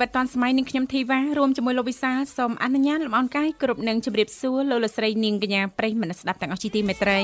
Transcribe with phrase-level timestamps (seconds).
[0.00, 7.20] វិធីជីវិតឌွန်សម័យនឹងខ្ញុំធីវ៉ារួមជាមួយលោកវិសាសូមអនុញ្ញាតលំអរកាយគ្រប់នឹងជម្រាបសួរលោកលស្រីនាងកញ្ញាប្រិយមិត្តស្ដាប់ទាំងអស់ជាទីមេត្រី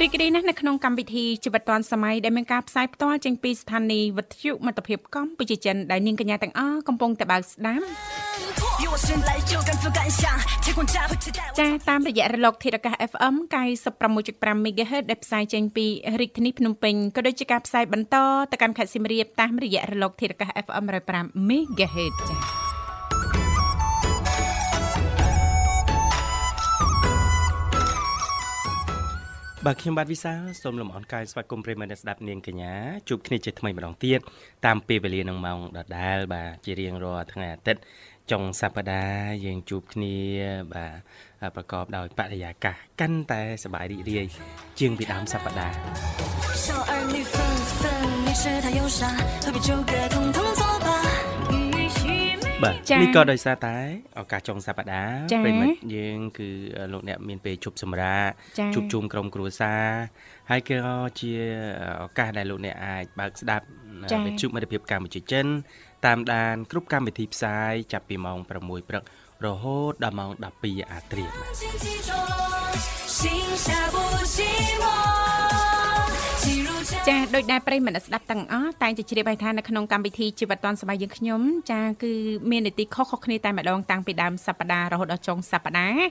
[0.00, 7.84] រីករាយណាស់នៅក្នុងកម្មវិធីជីវិតឌွန်សម័យដែលមានការផ្សាយផ្ទាល់ចេញពីស្ថានីយ៍វិទ្យុមិត្តភាពកម្ពុជាចិនដែលនាងកញ្ញាទាំងអស់កំពុងតែបើកស្ដាប់
[11.58, 13.34] ចាតាមរយៈរលកធាតុអាកាស FM
[14.00, 15.86] 96.5 MHz ដែលផ្សាយចេញពី
[16.20, 18.16] រាជធានីភ្នំពេញក៏ដូចជាការផ្សាយបន្ត
[18.52, 20.84] ទៅកាន់ខេត្តសៀមរាបតាមរយៈរលកធាតុអាកាស FM
[21.16, 22.62] 105 MHz ចា
[29.66, 32.74] បាទខ្ញុំបាទវិសាសូមលំអរកាយស្វាគមន៍ប្រិមត្តអ្នកស្ដាប់នាងកញ្ញា
[33.08, 34.20] ជួបគ្នាជាថ្មីម្ដងទៀត
[34.66, 37.80] តាមពេលវេលានឹងម៉ោងដដែលបាទជារៀងរាល់ថ្ងៃអាទិត្យ
[38.31, 40.15] ចុងសប្តាហ៍យើងជួបគ្នា
[40.73, 40.85] បា
[41.47, 44.27] ទប្រកបដោយបរិយាកាសកាន់តែសប្បាយរីករាយ
[44.79, 45.73] ជាងពីដើមសប្តាហ៍
[46.65, 47.35] 少儿女纷
[47.79, 47.83] 纷，
[48.25, 49.01] 你是他忧伤，
[49.43, 50.87] 何必纠葛，统统作罢。
[52.63, 53.77] បាទនេះក៏ដោយសារតែ
[54.19, 56.49] ឱកាសចុងសប្តាហ៍ប្រិមិត្តយើងគឺ
[56.93, 58.29] លោកអ្នកមានពេលជប់សម្រាក
[58.73, 59.83] ជួបជុំក្រុមគ្រួសារ
[60.49, 60.79] ហើយក៏
[61.19, 61.31] ជា
[62.03, 63.65] ឱកាសដែលលោកអ្នកអាចបើកស្ដាប់
[64.25, 65.45] វិទ្យុមិត្តភាពកម្ពុជាចិន
[66.04, 69.02] តាមដានគ្រប់កម្មវិធីផ្សាយចាប់ពីម៉ោង6ព្រឹក
[69.44, 70.30] រហូតដល់ម៉ោង
[70.62, 71.26] 12អាត្រា
[77.08, 81.40] ចាដូចដែលប្រិយមិត្តស្ដាប់ទាំងអស់តែងតែជ្រាបហើយថានៅក្នុងកម្មវិធីជីវិតឌွန်សបាយយើងខ្ញុំ
[81.70, 82.12] ចាគឺ
[82.50, 86.04] មាននីតិខុសៗគ្នាតែម្ដងតាំងពីដើមសប្ដាហ៍រហូតដល់ចុងសប្ដាហ៍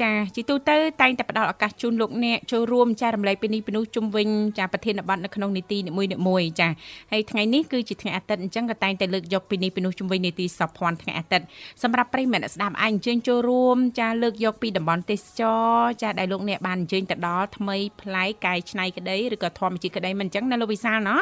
[0.00, 5.92] ចាជីទូទៅតែងតែផ្ដល់ឱកាសជូនលោកអ្នកចូលរួមចែករំលែកពីនេះពីនោះជុំវិញចាប្រធានបទនៅក្នុងនីតិនី
[6.28, 6.68] មួយៗចា
[7.12, 11.46] ហើយថ្ងៃនេះគឺជាថ្ងៃអាទិត្យអញ្ចឹងក៏តែងតែលើកយកពីនេះពីនោះជុំវិញនីតិសភ័ណ្ឌថ្ងៃអាទិត្យ
[11.82, 21.16] សម្រាប់ប្រិយមិត្តស្ដាប់អាចអញ្ជើញចូលរួមចាលើកយកពីតំបន់ទេសចរចាដែលលោកអ្នកបានអញ្ជើញទៅដល់ថ្មីប្លែកកាយឆ្នៃក្តីឬក៏ធម្មជាតិក្តីមិនអញ្ចឹងណាលោកវិសាលណា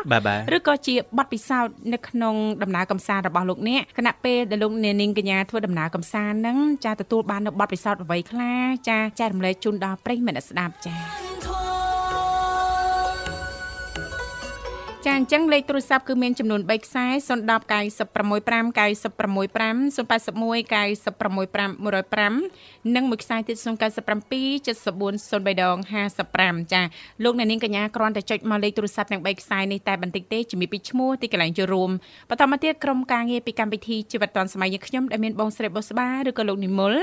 [0.57, 10.95] ឬក៏ជាបទពិសោធន៍នៅក្នុងដំណើរកំសាន្តរបស់លោកអ្នកគណៈពេលដែលលោកអ្នកនាងកញ្ញាធ្វើដំណើរកំសាន្តហ្នឹងចាទទួលបាននៅបទពិសោធន៍អ្វីខ្លះចាចែករំលែកជូនដល់ប្រិយមិត្តស្ដាប់ចា
[15.07, 21.69] ចាអញ្ចឹងលេខទូរស័ព្ទគឺមានចំនួន3ខ្សែ010 965 965 081 965
[22.33, 25.77] 105និងមួយខ្សែទៀត097 74 03ដង
[26.25, 26.83] 55ចា
[27.25, 31.91] លោកអ្នកនាងកញ្ញាគ្រាន់តែចុចមកលេខទូរស័ព្ទទាំង3ខ្សែនេះតែបន្តិចទេជំរាបពីឈ្មោះទីកន្លែងចូលរួម
[32.31, 36.95] បន្តមកទៀតក្រុមការងារពីកម្មវិធីជីវិតឌွန်សម័យយើងខ្ញុំដែលមានបងស្រីបុស្បាឬក៏លោកនិមល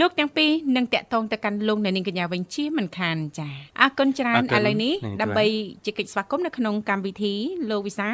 [0.00, 3.48] លោកទាំងពីរនឹងតាក់ទងទៅកាន់លោកអ្នកនាងកញ្ញាវិញជាមិនខានចា
[3.80, 5.46] អរគុណច្រើនឥឡូវនេះដើម្បី
[5.84, 7.36] ជាកិច្ចស្វាគមន៍នៅក្នុងកម្មវិធី
[7.70, 8.08] លោកវិសា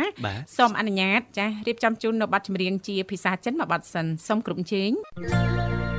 [0.56, 5.91] សូមអនុញ្ញាតចារៀបចំជូននៅប័ណ្ណចម្រៀងជាភាសាចិនមួយប័ណ្ណសិនសូមគ្រប់អញ្ជើញ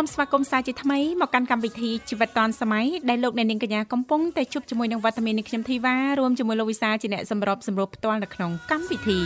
[0.00, 9.18] សូមស្វាគមន៍សាជាថ្មីមកកាន់កម្មវិធីជីវិតឌွန်សម័យដែលលោកអ្នកនាងកញ្ញាកំពុងតែជួបជាមួយនឹងវត្តមាននៃខ្ញុំធីវ៉ារួមជាមួយលោកវិសាជាអ្នកសម្របសម្រួលផ្ទាល់នៅក្នុងកម្មវិធី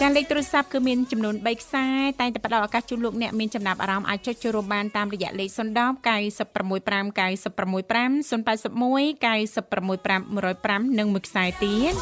[0.00, 1.86] ចាលេខទូរស័ព្ទគឺមានចំនួន3ខ្សែ
[2.20, 11.94] តែងតែផ្ដល់ឱកាសជូនលោកអ្នកមានចំណាប់អារម្មណ៍អាចចុចចូលរួមបានតាមរយៈលេខ010 965 965 081 965 105និងមួយខ្សែទៀត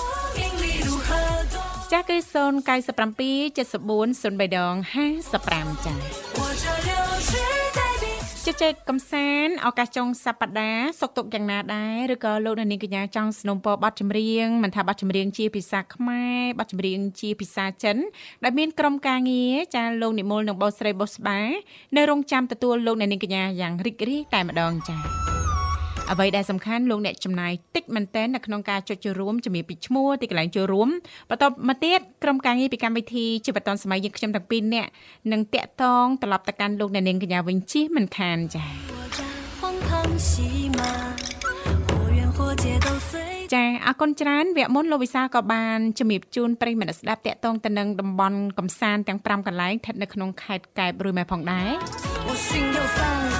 [1.92, 2.32] ចាស់គឺ097
[3.56, 4.74] 74 03ដង
[5.26, 7.61] 55ចា៎
[8.46, 17.96] ជជែកកំសាន្តឱកាសចុងសប្តាហ៍សុកទុកយ៉ាងណាដែរឬក៏លោកនាងកញ្ញាចង់สนុំពរប័ណ្ណចម្រៀងមិនថាប័ណ្ណចម្រៀងជាភាសាខ្មែរប័ណ្ណចម្រៀងជាភាសាចិន
[18.44, 21.40] ដែលមានក្រុមការងារចាលោកនិមលនិងបោស្រីបោស្បា
[21.96, 25.41] នៅរងចាំទទួលលោកនាងកញ្ញាយ៉ាងរីករាយតែម្ដងចា៎
[26.12, 30.88] អ្វីដែលសំខាន់លោកអ្នកចំណាយតិចមែនទែននៅក្នុងការចុចចូលរួមជំរាបពីឈ្មោះទីកន្លែងចូលរួម
[31.30, 34.90] បន្តមកទៀតក្រុមការងារពីកម្មវិធីជីវិតឌុនសម័យយើងខ្ញុំទាំងពីរនាក់
[35.32, 39.12] នឹងតាក់ទងត្រឡប់ទៅកាន់លោកអ្នកនាងកញ្ញាវិញជិះមិនខានចា៎
[43.54, 53.31] ចាអរគុណច្រើនវគ្គមុនលោកវិសាក៏បានជំរាបជូនប្រិយមិត្តស្ដាប់តាក់ទងទៅនឹងតំបន់កំសាន្តទាំង5កន្លែងស្ថិតនៅក្នុងខេត្តកែបរួយម៉ែផងដែរ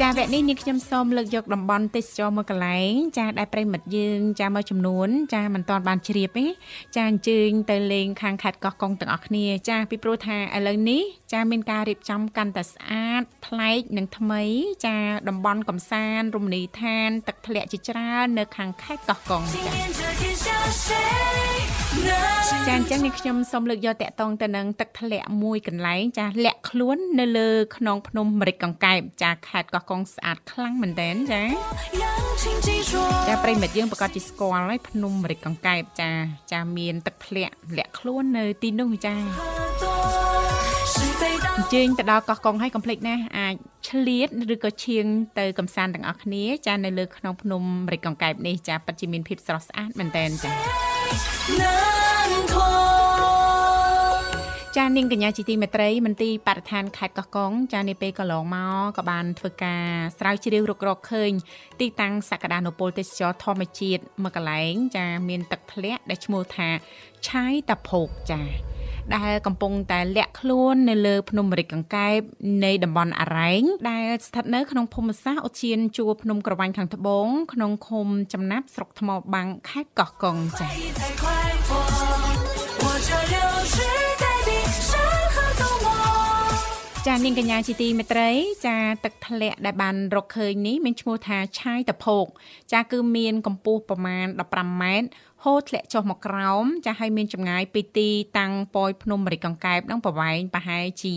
[0.00, 6.46] ចាវគ្គនេះនាងខ្ញុំសូមលើកយកតំបន់ទេសចរមួយកន្លែងចាដែលប្រិយមិត្តយើងចាមួយចំនួន ចាមិនទាន់បានជ្រាបទេ
[6.96, 11.02] ចាអញ្ជើញទៅលេងខាងខេត្តកោះកុងទាំងអស់គ្នាចាពីព្រោះថាឥឡូវនេះ
[11.32, 14.42] ចាមានការរៀបចំកាន់តែស្អាតប្លែកនិងថ្មី
[14.86, 14.96] ចា
[15.28, 19.60] តំបន់កំសាន្តរមណីយដ្ឋាន ទឹកធ្លាក់ជាច្រើននៅខាងខេត្តកោះកុងចា
[22.66, 31.42] ចាអញ្ចឹងនេះខ្ញុំសូមលើកយកតកតងទៅនឹងទឹកធ្លាក់មួយកន្លែងចាលាក់ខ្លួននៅលើខ្នងភ្នំម្រេចកង្កែបចាខេត្តកោះកុងស្អាតខ្លាំងមែនទែនចា
[33.28, 36.10] ចាប្រិមិត្តយើងប្រកាសជាស្គាល់ហើយភ្នំម្រេចកង្កែបចា
[36.52, 40.19] ចាមានទឹកធ្លាក់លាក់ខ្លួននៅទីនោះចា
[41.60, 43.54] អញ្ជើញទៅដល់កោះកុងហើយកុំភ្លេចណាអាច
[43.88, 45.06] ឆ្លៀតឬក៏ឈៀង
[45.38, 47.62] ទៅកំសាន្តទាំងអស់គ្នាចានៅលើក្នុងភ្នំ
[47.92, 50.52] រិចកង្កែបនេះចាពិតជាមានភាពស្រស់ស្អាតមែនតែនចា
[54.76, 59.84] ចានាងកញ្ញាជីទីមេត្រីមន្ទីរបរិស្ថានខេត្តកោះកុងចានាពេលកន្លងមកក៏បានធ្វើការ
[60.18, 61.32] ស្រាវជ្រាវរុករកឃើញ
[61.80, 66.68] ទីតាំងសក្តានុពលទេសចរធម្មជាតិមួយកន្លែង ចាមានទឹកធ្លាក់ដែលឈ្មោះថា
[67.28, 68.42] ឆាយតាភោកចា
[69.16, 72.18] ដែលកំពុងតែលាក់ខ្លួននៅលើភ្នំរិចកង្កែប
[72.64, 80.70] នៃតំបន់អរ៉ែងដែលស្ថិតនៅក្នុងភូមិសាស្ត្រឧទ្យានជួរភ្នំក្រវាញ់ខាងត្បូងក្នុងឃុំចំណាប់ស្រុកថ្មបាំងខេត្តកោះកុងចា៎
[87.08, 88.30] ចានាងកញ្ញាជាទីមេត្រី
[88.66, 92.26] ចាទឹកធ្លាក់ដែលបានរកឃើញនេះមានឈ្មោះថាឆាយតភោក
[92.72, 95.06] ចាគឺមានកម្ពស់ប្រមាណ15ម៉ែត្រ
[95.44, 101.12] ហូរធ្លាក់ចុះមកក្រោមចាស់ឲ្យមានចម្ងាយពីទីតាំងពយភ្នំរិចកង្កែបនឹងប្រវែងប្រហែលជា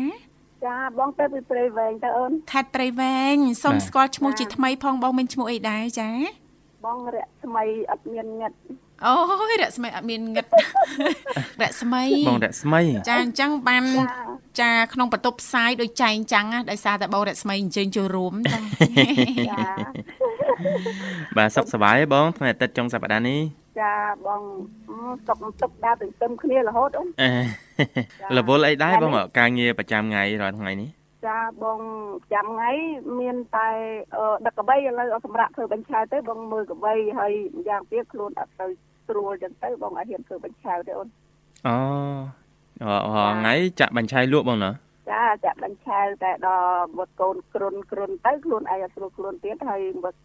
[0.66, 6.10] ចាបងទៅពីព្រៃវែងទៅអូនខេត្តព្រៃវែងសូមស្គាល់ឈ្មោះជាថ្មីផងបងមានឈ្មោះអីដែរចា
[6.84, 8.52] បងរស្មីអត់មានងឹត
[9.04, 9.12] អូ
[9.52, 10.46] យរស្មីអត់មានងឹត
[11.62, 13.84] រស្មីបងរស្មីចាអញ្ចឹងបាន
[14.60, 18.58] ចាក្នុងបន្ទប់ផ្សាយដូចចែងចាំងដោយសារតែបងរស្មីអញ្ជើញចូលរួមចា
[21.36, 23.40] បាទសុខសប្បាយទេបងថ្ងៃអាទិត្យចុងសប្តាហ៍នេះ
[23.80, 23.94] ចា
[24.26, 24.42] បង
[25.26, 27.08] សុកទឹកដើរទន្ទឹមគ្នារហូតអូន
[28.38, 30.88] រវល់អីដែរបងការងារប្រចាំថ្ងៃរាល់ថ្ងៃនេះ
[31.26, 31.80] ចាបង
[32.32, 32.70] ចាំថ្ងៃ
[33.20, 33.68] មានតែ
[34.46, 37.32] ដឹកកបីឥឡូវសម្រាប់ធ្វើបញ្ឆៅទៅបងមើលកបីហើយ
[37.68, 38.66] យ៉ាងទៀតខ្លួនអត់ទៅ
[39.08, 41.08] ស្រួលចឹងទៅបងអត់ហ៊ានធ្វើបញ្ឆៅទេអូន
[41.66, 41.74] អូ
[43.38, 44.70] ថ្ងៃចាក់បញ្ឆៅលក់បងណា
[45.10, 50.18] ចាចាក់បញ្ឆៅតែដល់វត្តកូនគ្រុនគ្រុនទៅខ្លួនឯងអត់ស្រួលខ្លួនទៀតហើយវត្ត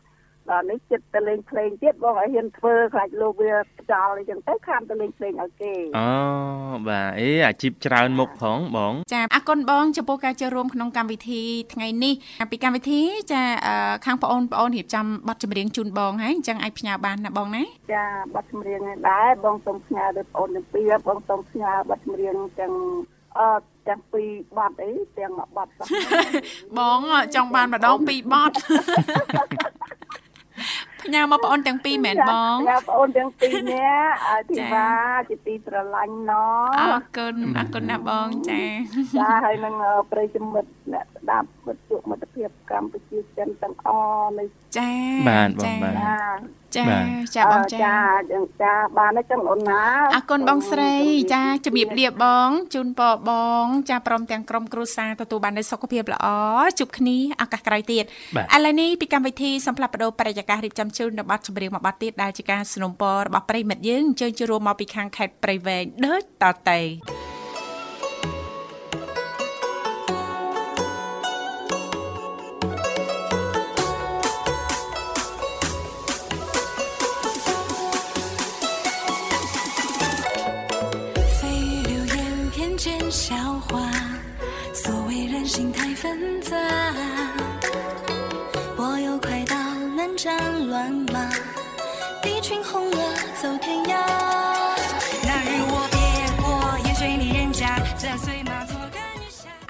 [0.52, 3.54] ដល់នេះចិត្តទៅលេងភ្លេងទៀតបងឲ្យហ៊ានធ្វើខ្លាចលោកវា
[3.92, 6.08] ចោលអីចឹងទៅខានទៅលេងភ្លេងឲ្យគេអូ
[6.88, 11.42] បាទអេអាជីពច្រើនមុខផងបងចាអរគុណបងចំពោះការចូលរួមក្នុងកម្មវិធី
[11.74, 12.14] ថ្ងៃនេះ
[12.52, 13.42] ពីកម្មវិធីចា
[14.06, 22.74] ខាងបងអូនបងអូនរៀបចំបទចម្រៀងជូនបងហើយអញ្ចឹងអាចផ្ញើបានណាបងណាចាបទចម្រៀងដែរបងសូមផ្ញើដល់បងអូនទាំងពីរបងសូមផ្ញើបទចម្រៀងទាំង
[23.40, 23.48] អឺ
[23.88, 25.72] ទាំងពីរបត់អីទាំងមួយបត់
[26.78, 27.00] បង
[27.36, 28.56] ចង់បានម្ដងពីរបត់
[31.04, 34.16] ផ្ញើមកបងអូនទាំងពីរមែនបងផ្ញើបងអូនទាំងពីរនាក់
[34.50, 34.90] ធីវ៉ា
[35.30, 36.32] ជាទីស្រឡាញ់ណ
[36.80, 38.64] អរគុណអរគុណណាបងចា
[39.18, 39.76] ចាហើយនឹង
[40.12, 44.46] ប្រិយមិត្តអ្នកស្ដាប់មិត្តជួបមិត្តភាពកម្ពុជាចិនទាំងអស់នៃ
[44.78, 44.92] ចា
[45.30, 45.92] បាទបងបា
[46.36, 46.40] ទ
[46.77, 46.85] ចា
[47.37, 47.97] ចាបងចាចា
[48.63, 49.83] ចាបានទេចឹងអូនណា
[50.15, 50.95] អរគុណបងស្រី
[51.35, 53.31] ចាជំរាបលាបងជូនពរប
[53.63, 56.27] ង ចាព្រមទាំងក្រុមគ្រួសារទទួលបាននូវសុខភាពល្អ
[56.79, 62.93] ជួបគ្នាឱកាសក្រោយទៀតឥឡូវនេះពីកម្មវិធីសំផ្លាប់បដោបរិយាកាសរៀបចំជូននៅប័ណ្ណចម្រៀងមួយប័ណ្ណទៀតដែលជាការสนับสนุน
[63.27, 66.81] របស់ប្រិមិត្តយើងអញ្ជើញជួបរួមមកពីខាងខេត្តព្រៃវែងដូចតទៅ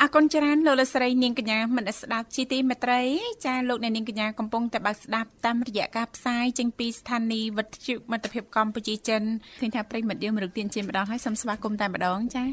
[0.02, 3.02] អរគុណច្រើនលោកលស្រីនាងកញ្ញាមនស្ដាប់ជីទីមេត្រី
[3.46, 9.22] ចាលោកអ្នកនាងកញ្ញាកំពុងតែបើកស្ដាប់តាមរយៈការផ្សាយចេញពីស្ថានីយ៍វិទ្យុមិត្តភាពកម្ពុជាចិន
[9.60, 12.44] ឃើញថាប្រិមិត្តយើងមរុកទានជាម្ដងហើយសូមស្វាគមន៍តែម្ដងចា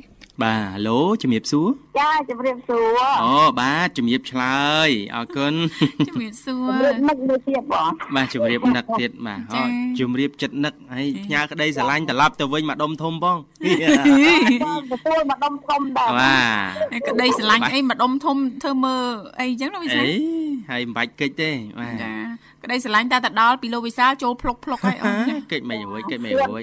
[0.42, 1.68] បាទហៅឡូជំរាបសួរ
[1.98, 5.54] ចាជំរាបសួរអូបាទជំរាបឆ្លើយអរគុណ
[6.08, 9.62] ជំរាបសួរជំរាបនឹកមួយទៀតបងបាទជំរាបនឹកទៀតបាទអូ
[10.00, 13.38] ជំរាបចិត្តនឹកហើយផ្ញើក្តីស្រឡាញ់ត្រឡប់ទៅវិញមកដុំធំបង
[14.92, 16.38] ទទួលមកដុំធំដែរបា
[16.98, 19.06] ទក្តីស្រឡាញ់អីមកដុំធំធ្វើមើល
[19.40, 20.14] អីចឹងណាវិសាលអី
[20.70, 22.12] ហើយមិនបាច់កិច្ចទេបាទចា
[22.64, 25.16] ក្តីស្រឡាញ់តែទៅដល់ពីលោកវិសាលចូលភ្លុកភ្លុកហើយអូន
[25.52, 26.62] កិច្ចមិនរួយកិច្ចមិនរួយ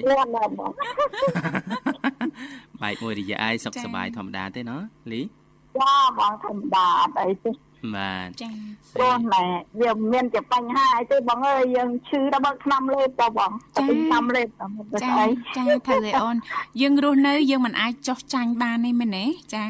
[2.82, 4.76] បែកមួយរយៈឯងសុខសប្បាយធម្មតាទេណា
[5.12, 7.50] លីចាបងធម្មតាអត់អីទេ
[7.94, 8.50] បាទចា
[8.94, 9.44] ព្រោះណែ
[9.80, 16.36] វាមានជាបញ្ហាអីទេបងអើយយើងឈឺដល់បើឆ្នាំលេបតបងទៅឆ្នាំលេបតាមទៅអីចាត្រូវទេអូន
[16.80, 19.64] យើងរស់នៅយើងមិនអាចចោះចាញ់បានទេមែនទេចា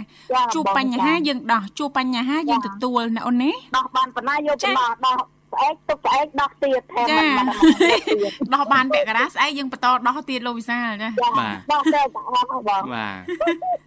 [0.54, 5.16] ជួបបញ្ហាយើងដោះជួបបញ្ហាយើងទទួលណាអូនណាដោះបានប៉ុណ្ណាយកទៅដោះដោះ
[5.58, 7.46] ស្អែកទុកស្អែកដោះទៀតថែមមិន
[8.54, 13.20] ដោះបានពាក់កណ្ដាលស្អែកយើងបន្តដោះទៀតលោកវិសាលចាបាទដោះតែអស់បងបាទ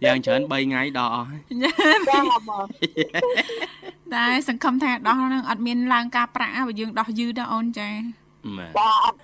[0.04, 1.28] យ៉ាងច្រើន3ថ្ងៃដោះអស់
[2.08, 2.64] ចាបង
[4.14, 7.90] តែសង្ឃឹមថាដោះនឹងអត់មានឡើងការប្រាក់បើយើងដោះយឺតដល់អូនចា
[8.58, 8.70] បាទ
[9.04, 9.16] អត់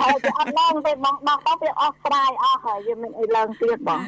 [0.00, 4.00] ហើយអត់ឡើងទេបងដោះទៅវាអស់ស្រាយអស់ហើយយើងមានអីឡើងទៀតបង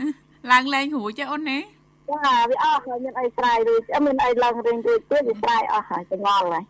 [0.53, 1.59] ឡើងលែងរួចទេអូនណា
[2.09, 6.65] ចាវាអស់ហើយមានអីស្រ័យរួចអត់មានអីឡើងរៀងរួចទៀតវាស្រ័យអស់ហើយចងល់ហើយ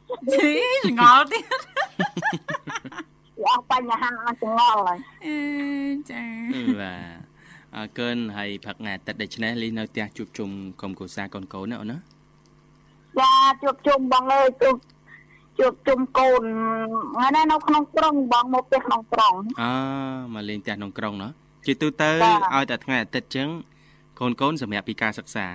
[0.87, 1.45] ចងល់ទៀត
[3.43, 5.37] វាអស់បញ្ហាអស់ចងល់ហើយអឺ
[6.11, 6.23] ចា
[6.81, 7.27] បាទ
[7.75, 10.51] អអើកើនហើយព្រឹកថ្ងៃអាទិត្យដូច្នេះលីនៅផ្ទះជួបជុំ
[10.81, 11.99] ក្រុមគ្រួសារកូនកូនណាអូនណា
[13.21, 14.77] ចាជួបជុំបងអើយជួប
[15.59, 16.43] ជួបជុំកូន
[17.15, 19.73] ថ្ងៃនេះនៅក្នុងក្រុងបងមកផ្ទះក្នុងក្រុងអើ
[20.35, 21.29] មកលេងផ្ទះក្នុងក្រុងណា
[21.67, 22.11] ជាទូទៅ
[22.55, 23.49] ឲ្យតែថ្ងៃអាទិត្យចឹង
[24.21, 25.47] កូនកូនសម្រាប់ពីការសិក្សា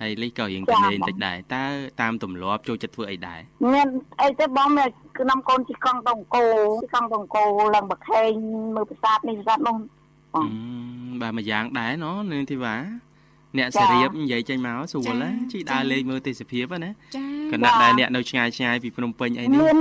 [0.00, 1.64] ហើយលីក៏រៀងទៅលេងតិចដែរតើ
[2.00, 3.40] តាមទម្លាប់ចូលចិត្តធ្វើអីដែរ
[3.72, 3.88] មាន
[4.22, 6.44] អីទៅបងមានខ្ញុំកូនជីកង់តង្គោ
[6.82, 8.30] ជីកង់តង្គោឡើងបខេង
[8.74, 9.76] មើលប្រាសាទនេះប្រាសាទនោះ
[11.20, 12.76] បាទមួយយ៉ាងដែរណនាងធីវ៉ា
[13.58, 16.90] អ្នកសរៀបនិយាយចេញមកស្រួលណាជីដើរលេងមើលទេសភាពណា
[17.52, 19.78] គណៈដែរអ្នកនៅឆ្ងាយឆ្ងាយពីភ្នំពេញអីនេះមាន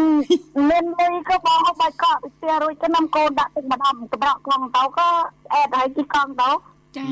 [0.69, 5.07] មានលុយក៏បងហូបបាយកកទៅផ្ទះរួចទៅនាំកូនដាក់ទឹកម្ដងកម្រក់កងទៅក៏
[5.53, 6.49] អែតឲ្យជីកង់ទៅ
[6.97, 7.05] ចា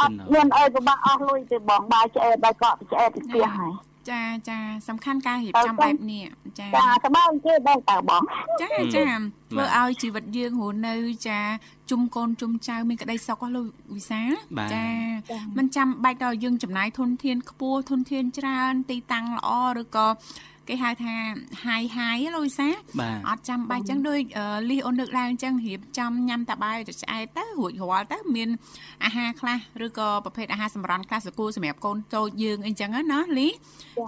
[0.00, 3.72] អត់មានអីពិបាកអស់លុយទេបងបាយឆ្អែតបាយកកឆ្អែតពីផ្ទះហើយ
[4.10, 6.24] ចាចាសំខាន់ការរៀបចំបែបនេះ
[6.58, 8.22] ចាចាត្បើគេដែរតើបង
[8.62, 9.04] ចាចា
[9.50, 10.94] ធ្វើឲ្យជីវិតយើងរស់នៅ
[11.28, 11.40] ចា
[11.90, 14.22] ជុំកូនជុំចៅមានក្តីសុខលោកវិសា
[14.74, 14.86] ចា
[15.58, 19.50] មិនចាំបាច់ដល់យើងចំណាយធនធានខ្ពស់ធនធានច្រើនទីតាំងល្អ
[19.80, 20.06] ឬក៏
[20.70, 21.14] គេហៅថា
[21.66, 22.68] ហាយហាយលោកវិសា
[23.28, 24.20] អត់ចាំបាច់ចឹងដូច
[24.70, 28.48] លីអូនលើកឡើងចឹងរៀបចំញ៉ាំតាបាយទៅឆ្អែតទៅរួចរាល់ទៅមាន
[29.04, 33.48] អាហារខ្លះឬក៏ប្រភេទអាហារសម្រន់ខ្លះសកូសម្រាប់កូនតូចយើងអីចឹងណាលី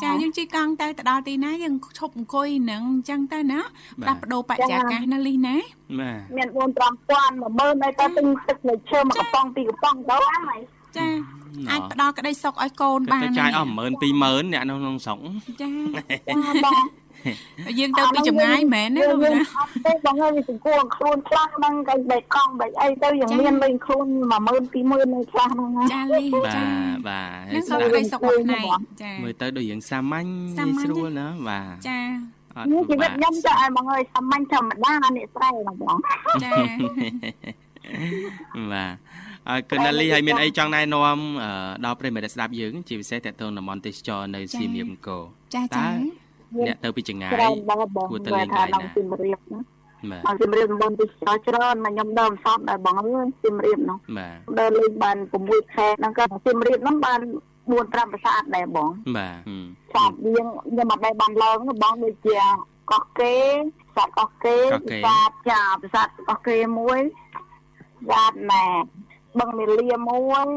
[0.03, 3.61] ចាយើងជិះកង់ទៅទៅដល់ទីណាយើងឈប់អង្គុយនឹងចឹងទៅណា
[4.03, 5.57] ផ្លាស់ប្ដូរបរិយាកាសណាលីណា
[6.37, 6.69] មាន4 5000
[7.53, 10.17] 10000ហើយទៅទិញទឹកនៅឈើមកកំប៉ុងពីកំប៉ុងទៅ
[10.49, 10.61] ហើយ
[10.99, 11.09] ចា
[11.71, 13.81] អាចផ្ដល់ក្តីសុខឲ្យកូនបានចាយអស់10000
[14.13, 15.19] 20000អ្នកនៅក្នុងស្រុក
[15.63, 15.71] ចា
[16.65, 16.83] បង
[17.79, 26.23] យើងទៅពីចម្ងាយមែនណាលោកណាអត់ទេបងហើយវាសង្គមខ្លួនខ្លះហ្នឹងកៃបែកកង់បែកអីទៅយ៉ាងមានលេងខ្លួន10000 20000នៅខ្លះហ្នឹងចាលី
[26.57, 26.65] ចា
[27.09, 30.29] បាទនឹងសុខក្តីសុខមួយផ្នែកចាមើលទៅដូចយ៉ាងសាមញ្ញ
[30.83, 32.01] ស្រួលណាបាទចា
[32.57, 35.97] អត់ជីវិតខ្ញុំចាឲ្យបងអើយសាមញ្ញធម្មតាអ្នកស្រីហ្នឹងបង
[36.45, 36.51] ចា
[38.73, 38.95] បាទ
[39.32, 39.32] អើ
[39.71, 41.19] កណាលីហើយមានអីចង់ណែនាំ
[41.85, 45.23] ដល់ប្រិមិត្តស្ដាប់យើង ជាពិសេសតទៅតំបន់ទេសចរនៅសៀមរាបអង្គរ
[45.55, 45.87] ចាចា
[46.67, 47.31] អ្នកទៅពីចងាយ
[48.11, 49.61] គួរទៅលេងកន្លែងណាសៀមរាបណា
[50.27, 59.37] បាទសៀមរាបតំបន់ទេសចរច្រើនមកខ្ញុំដើមសតដែរបងអើយសៀមរាបនោះបាទដើរលេងបាន6ខែហ្នឹងក៏សៀមរាបហ្នឹងបាន4 5ប្រាសាទដែរបងបាទ
[59.95, 62.39] សាទយើងខ្ញុំអត់ដែរបានឡើងបងដូចជា
[62.91, 63.37] កោះកេ
[63.95, 67.01] ប្រាសាទកោះកេប្រាសាទចាប្រាសាទកោះកេមួយ
[68.09, 68.65] ប្រាសាទណែ
[69.39, 70.17] បឹងមេលាមួ
[70.47, 70.49] យ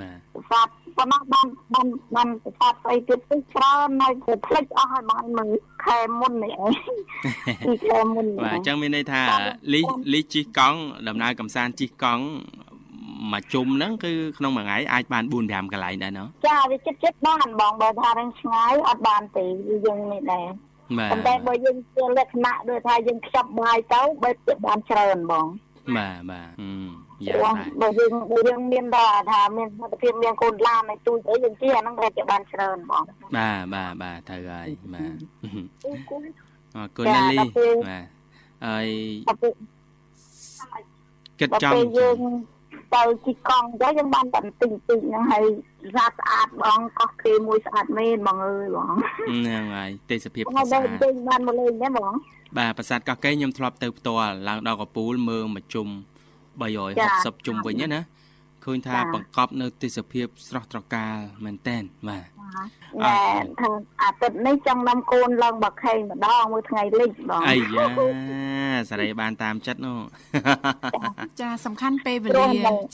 [0.00, 0.68] បាទប្រាសាទ
[0.98, 5.50] ប៉ុណ្ណោះបានបានបានប្រាសាទស្អីទៀតទៅច្រើនហើយទៅផ្លិចអស់ហើយបងមើល
[5.84, 6.68] ខែមុននេះអី
[7.66, 9.22] ពីខែមុនបាទអញ្ចឹងមានន័យថា
[9.74, 9.80] លី
[10.12, 12.24] លីជិះកង់ដំណើរកំសាន្តជិះកង់
[13.32, 19.44] មួយជុំហ្នឹងគឺក្នុងមួយថ្ងៃអាចបាន4 5កន្លែងដែរណ៎ចាវាចិត្តចិត្តបានបងបើថានឹងឆ្ងាយអត់បានទេ
[19.86, 20.46] យើងនេះដែរ
[21.12, 25.46] ប៉ុន្តែបើយើងជាលក្ខណៈដូចថាយើងខ្ចប់បាយទៅបើទៅបានច្រើនបង
[25.96, 26.48] បាទបាទ
[27.28, 33.02] យ៉ាងណាបើយើងបើយើងមានដល់ថាមានសុខភាពមានកូនឡានឲ្យទូចអីយើងជិះអាហ្នឹងតែជាបានច្រើនបង
[33.36, 35.16] បាទបាទបាទត្រូវហើយបាទ
[36.76, 38.04] អរគុណណាលីបាទ
[38.66, 38.86] ហើយ
[41.40, 42.18] គិតចំយើង
[42.94, 45.44] ទៅជីកង់ទៅយើងបានតែទិញទិញហ្នឹងហើយ
[45.94, 52.12] ស្អាតស្អាតបងកោះគេមួយស្អាតមែនបងអើយបងហ្នឹងហើយទេសភាពស្អាតបងទិញបានមកលេងដែរបង
[52.58, 55.88] បាទប្រាសាទកោះកេរខ្ញុំធ្លាប់ទៅផ្ទាល់ឡើងដល់កពូលមើលមួយជុំ
[56.60, 58.00] 360ជុំវិញណា
[58.64, 62.26] ឃើញថាបង្កប់នៅទេសភាពស្រស់ត្រកាលមែនតែនបាទ
[63.04, 63.16] ណែ
[63.60, 63.70] ថា
[64.02, 67.86] អាទិត្យនេះចង់នាំកូនឡើងបខេងម្ដងមួយថ្ងៃលិចបងអាយ៉ា
[68.90, 69.98] សេរីបានតាមចិត្តនោះ
[71.40, 72.46] ចាសំខាន់ពេលវេលា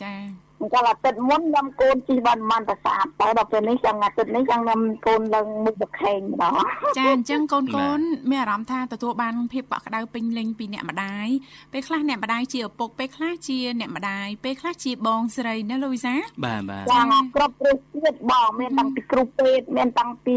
[0.05, 0.15] ចា
[0.61, 6.55] អញ្ចឹងអាទិត្យមុនខ្ញុំកូនជិះបានមិនប្រសាទទៅដល់ពេលនេះចឹងអាទិត្យនេះចឹងខ្ញុំកូនឡើងមុខបខេងម្ដង
[6.99, 11.27] ចាអញ្ចឹងកូនកូនមានអារម្មណ៍ថាទទួលបានភាពកក់ក្ដៅពេញលេញពីអ្នកម្ដាយ
[11.73, 17.01] ពេលខ្លះអ្នកម្ដាយជាឪពុកពេលខ្លះជាអ្នកម្ដាយពេលខ្លះជាបងស្រីណាលូវីសាបាទបាទចា
[17.37, 20.37] គ្រប់គ្រងជាតិបងមានតាំងពីគ្រូពេទ្យមានតាំងពី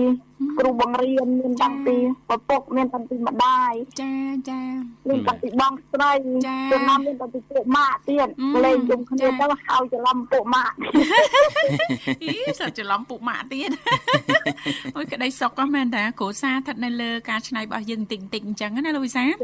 [0.59, 1.95] គ្រូបង្រៀនមានតាំងពី
[2.33, 4.13] ឪពុកមានតាំងពីម្ដាយចា
[4.49, 4.61] ចា
[5.09, 6.11] មានតាំងពីបងស្រី
[6.73, 8.27] ចំណាំមានតាំងពីពួកម៉ាក់ទៀត
[8.65, 10.75] លេងជុំគ្នាទៅហើយច្រឡំពួកម៉ាក់
[12.23, 13.69] អីសើច្រឡំពួកម៉ាក់ទៀត
[14.95, 19.37] អូយក្តីសុខក៏មែនតាគ្រូសាស្ថិតនៅលើការឆ្នៃរបស់យើងតិចតិចអញ្ចឹងណាលោកវិសាធ្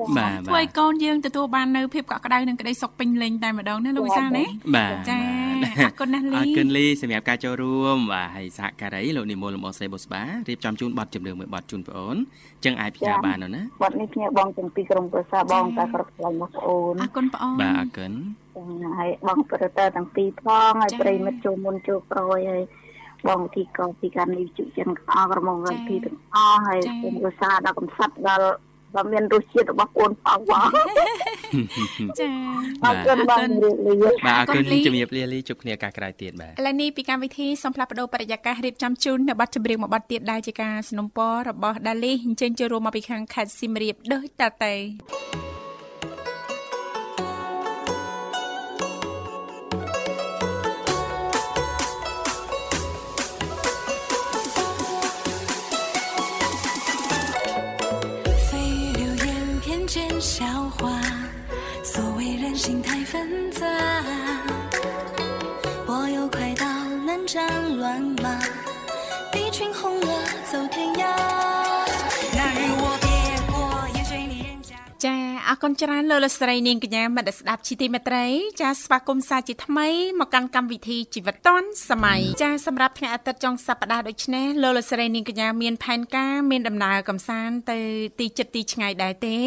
[0.54, 4.44] វើឲ្យកូនយើងទទួលបាននៅភាពកក់ក្ដៅនិងក្តីសុខពេញលេញតែម្ដងណាលោកវិសាណា
[4.76, 12.18] បាទចា អរគុណណាស់លីអរគុណលីសម្រាប់ការចូលរួមបាទហើយសហការីលោកនិមលលំអស្រីបុស្បារៀបចំជូនប័ណ្ណជំនឿមួយប័ណ្ណជូនបងអូន
[12.66, 18.12] ចឹងអាចផ្ញើបានណាប័ណ្ណនេះផ្ញើបងទាំងពីក្រុមប្រសាបងតែគ្រប់ខ្លាំងបងប្អូនអរគុណបងអូនបាទអរគុណ
[19.00, 22.64] ហើយបងប្រតើទាំងពីរផងហើយប្រិមិត្តចូលមុនចូលក្រោយហើយ
[23.28, 28.50] បងទីកោពីការនេះជិះចិនអរក្រុមងពីទាំងអស់ហើយក្រុមប្រសាដល់កំសត់ដល់
[28.95, 30.63] បើមានរសជាតិរបស់កូនប៉ោវ៉ា
[32.21, 32.31] ចា
[32.85, 44.75] អរគុណបងរៀបលា បាទអរគុណ អរគុណលី ជំរាបលាលីជួបគ្នាឱកាសក្រោយទៀតបាទ ឥឡូវនេះពីកម្មវិធីសូមផ្លាស់ប្ដូរបរិយាកាសរៀបចំជូននៅប័ណ្ណចម្រៀងមួយប័ណ្ណទៀតដែលជាការสนับสนุนរបស់ដាលីអញ្ជើញចូលរួមមកពីខាងខេត្តសៀមរាបដូចតទៅ
[60.38, 61.02] 笑话，
[61.84, 63.66] 所谓人心太纷杂。
[65.88, 66.64] 我有快刀，
[67.08, 68.40] 能斩乱麻，
[75.52, 78.26] អរគុណច្រើនលោកលកស្រីនាងកញ្ញាមត្តស្ដាប់ជីទីមេត្រី
[78.62, 79.88] ចាស្វាគមន៍សាជាថ្មី
[80.20, 87.80] មកកាន់កម្មវិធីជីវិតឌွန်សម័យចាសម្រាប់ថ្ងៃអាទិត្យចុងសប្ដាហ៍ដូចនេះលោកលកស្រីនាងកញ្ញាមានផែនការមានដំណើរកំសាន្តទៅ
[88.20, 89.38] ទីចិត្តទីឆ្ងាយដែរទេ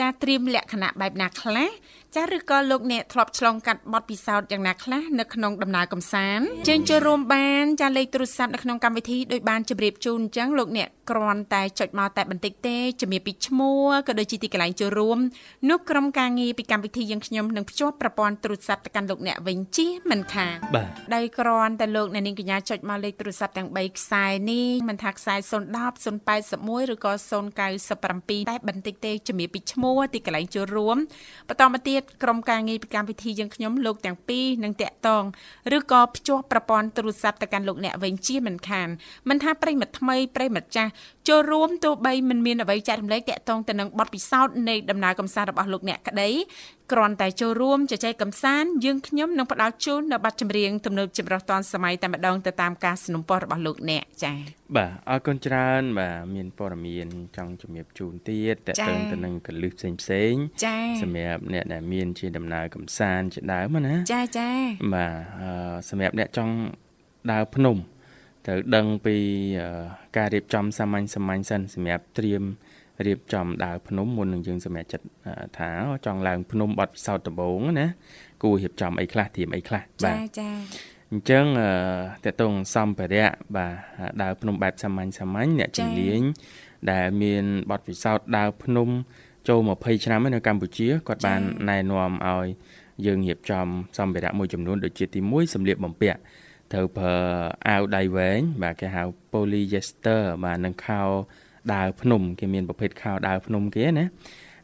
[0.00, 1.70] ចាត្រៀមលក្ខណៈបែបណាខ្លះ
[2.16, 15.18] ចាឬក៏លោកអ្នកធ្លាប់ឆ្លងកាត់បទពិសោធន៍យ៉ាងណាខ្លះនៅក្នុងដំណើរកំសាន្តជើងចូលរួមបានចាលេខទូរស័ព្ទនៅក្នុងកម្មវិធីដោយបានជម្រាបជូនអញ្ចឹងលោកអ្នក គ្រាន់តែចុចមកតែបន្តិចទេជំរាបពីឈ្មោះក៏ដូចជាទីកន្លែងចូលរួម
[15.70, 27.12] នោះក្រុមការងារពីកម្មវិធីយើងខ្ញុំនឹងភ្ជាប់ប្រព័ន្ធទូរស័ព្ទទៅកាន់លោកអ្នកវិញជិះមិនខានបាទដោយគ្រាន់តែលោកអ្នកនាងកញ្ញាចុចមកលេខទូរស័ព្ទទាំង3ខ្សែនេះមិនថាខ្សែ010 081ឬក៏
[27.80, 30.96] 097តែបន្តិចទេជំរាបពីឈ្មោះទីកន្លែងចូលរួម
[31.48, 35.24] បន្តមកទៀតក្រុមការងារពីកម្មវិធីយើងខ្ញុំលោកទាំងពីរនឹងតាក់ទង
[35.76, 38.88] ឬក៏ភ្ជាប់ប្រព័ន្ធទូរស័ព្ទទៅកាន់លោកអ្នកវិញជាមិនខាន
[39.28, 40.90] មិនថាប្រិមិត្តថ្មីប្រិមិត្តចាស់
[41.29, 46.29] ចូលរួមទោះបីមិនមានអ្វីចែករំលែកតាក់ទងទៅនឹងបទពិសោធន៍នៃដំណើរកំសាន្តរបស់លោកអ្នកក្តី
[46.91, 54.37] គ្រាន់តែចូលរួមជជែកកំសាន្តយើងខ្ញុំនឹងផ្ដល់ជូននៅប័ណ្ណចម្រៀងទំនើបចម្រុះទាន់សម័យតែម្ដងទៅតាមការสนับสนุนរបស់លោកអ្នកចា៎
[54.75, 64.49] បាទអរគុណច្រើនបាទមានព័ត៌មានចង់ជំរាបជូនទៀតត ចា៎ ទៅទៅនឹងកលឹះផ្សេងផ្សេងៗ ចា៎ សម្រាប់អ្នកដែលមានជាដំណើរកំសាន្តជាដើមណា ចាចា
[64.93, 66.53] បាទអឺសម្រាប់អ្នកចង់
[67.31, 67.77] ដើរភ្នំ
[68.48, 69.16] ត្រូវដឹងពី
[69.60, 69.68] អឺ
[70.16, 72.42] ការរៀបចំសាមញ្ញសាមញ្ញសិនសម្រាប់ត្រៀម
[73.06, 77.86] រៀបចំដើរភ្នំមុននឹងយើងសម្រាប់ចិត្តអឺថាអូចង់ឡើង ភ្នំបត់ពិសោធន៍ដំបូងណា
[78.42, 80.50] គួររៀបចំអីខ្លះត្រៀមអីខ្លះបាចាទចា
[81.10, 81.70] អញ្ចឹងអឺ
[82.26, 83.72] តកតងសម្ភារៈបាទ
[84.22, 86.20] ដើរភ្នំបែបសាមញ្ញសាមញ្ញអ្នកជំនាញ
[86.92, 88.88] ដែលមានបទពិសោធន៍ដើរភ្នំ
[89.48, 92.46] ចូល20ឆ្នាំហើយនៅកម្ពុជាគាត់បានណែនាំឲ្យ
[93.06, 93.66] យើងរៀបចំ
[93.98, 96.20] សម្ភារៈមួយចំនួនដូចជាទី1សម្លៀកបំពាក់
[96.72, 97.16] ត្រូវប្រើ
[97.68, 99.02] អាវដៃវែងបាទគេហៅ
[99.32, 101.02] polyester បាទនឹងខោ
[101.74, 104.06] ដើរភ្នំគេមានប្រភេទខោដើរភ្នំគេណា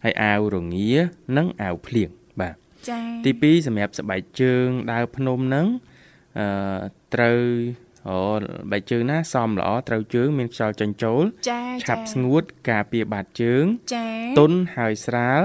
[0.05, 0.93] ហើយអាវរងា
[1.37, 2.09] និងអាវភ្លៀង
[2.41, 2.55] បាទ
[2.89, 5.67] ចាទី2សម្រាប់ស្បែកជើងដើរភ្នំហ្នឹង
[6.39, 6.47] អឺ
[7.15, 7.41] ត្រូវ
[8.09, 8.19] អូ
[8.71, 13.65] បែកជើងណាសមល្អត្រូវជើងមានខ្យល់ចេញចូលចាឆាប់ស្ងួត ការពារបាតជើង
[13.95, 14.07] ចា
[14.39, 15.43] ទុនហើយស្រាល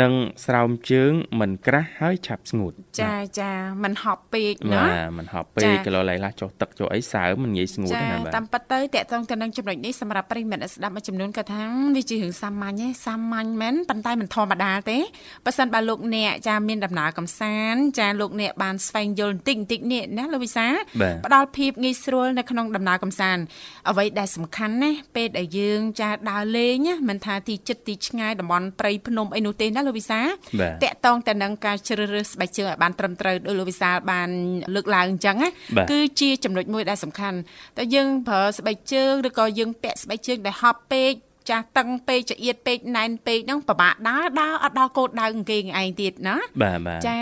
[0.00, 0.12] និង
[0.46, 11.62] ស្រោមជើងមិនក្រាស់ហើយឆាប់ស្ងួតចាចាมันហប់ពេកបាណាទមិនហប់ពេចាកគីឡូឡៃឡាស់ចុះទឹកចុះអីសើមមិនងាយស្ងួតចាទេណាបាទតាមពិតទៅតកតងទៅនឹងចំណុចនេះសម្រាប់ប្រិយមិត្តអ្នកស្ដាប់មួយចំនួនគាត់ថា
[11.96, 14.98] វាជារឿងសាមញ្ញទេសាមញ្ញមែនប៉ុន្តែមិនធម្មតាទេ
[15.44, 20.66] បើសិនបើលោកអ្នកចាមានដំណើរកំសាន្តចាលោកអ្នកបានស្វែងយល់បន្តិចបន្តិចនេះណាលោកវិសា
[21.00, 23.42] បាទផ្ដល់ភាពងាយស្រួលនៅក្នុងដំណើរកំសាន្ត
[23.90, 30.20] អ្វីដែលសំខាន់ណាពេលដែលយើងចាដើរលេងណាមិនថាទីចិត្តទីឆ្ងាយតំបន់ព្រៃភ្នំអីនោះទេណាលោកវិសា
[30.60, 34.28] បាទតកតងទៅនឹងការជ្រើសរើសស្បែកជើងឲ្យបានត្រឹមត្រូវដោយលោកវិសាលបាន
[34.74, 37.38] លើកឡើងអញ្ចឹងណាបាទគឺជាចំណុចមួយដែលសំខាន់
[37.78, 41.12] តែយើងប្រើស្បែកជើងឬក៏យើងពាក់ស្បែកជើងដែលហប់ពេក
[41.50, 47.20] ចាស់តឹងពេកចៀតពេកណែនពេកហ្នឹងពិបាកដើរដើរអត់ដល់គោលដៅអង្គេងឯងទៀតណាបាទបាទចា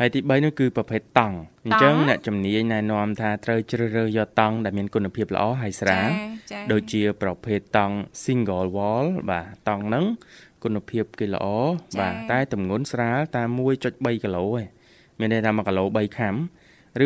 [0.00, 1.36] ហើយទី3នោះគឺប្រភេទតង់
[1.66, 6.08] អញ្ចឹងតង់អ្នកជំនាញណែនាំថាត្រូវជ្រើសរើសយកតង់ដែលមានគុណភាពល្អហើយស្រាល
[6.52, 10.04] ចាដូចជាប្រភេទតង់ single wall បាទតង់ហ្នឹង
[10.64, 11.46] គុណភាពគេល្អ
[11.96, 13.42] ចា៎បាទតែទម្ងន់ស្រាលតែ
[13.82, 14.62] 1.3គីឡូឯង
[15.18, 16.34] មានន័យថា1គីឡូ3ខាំ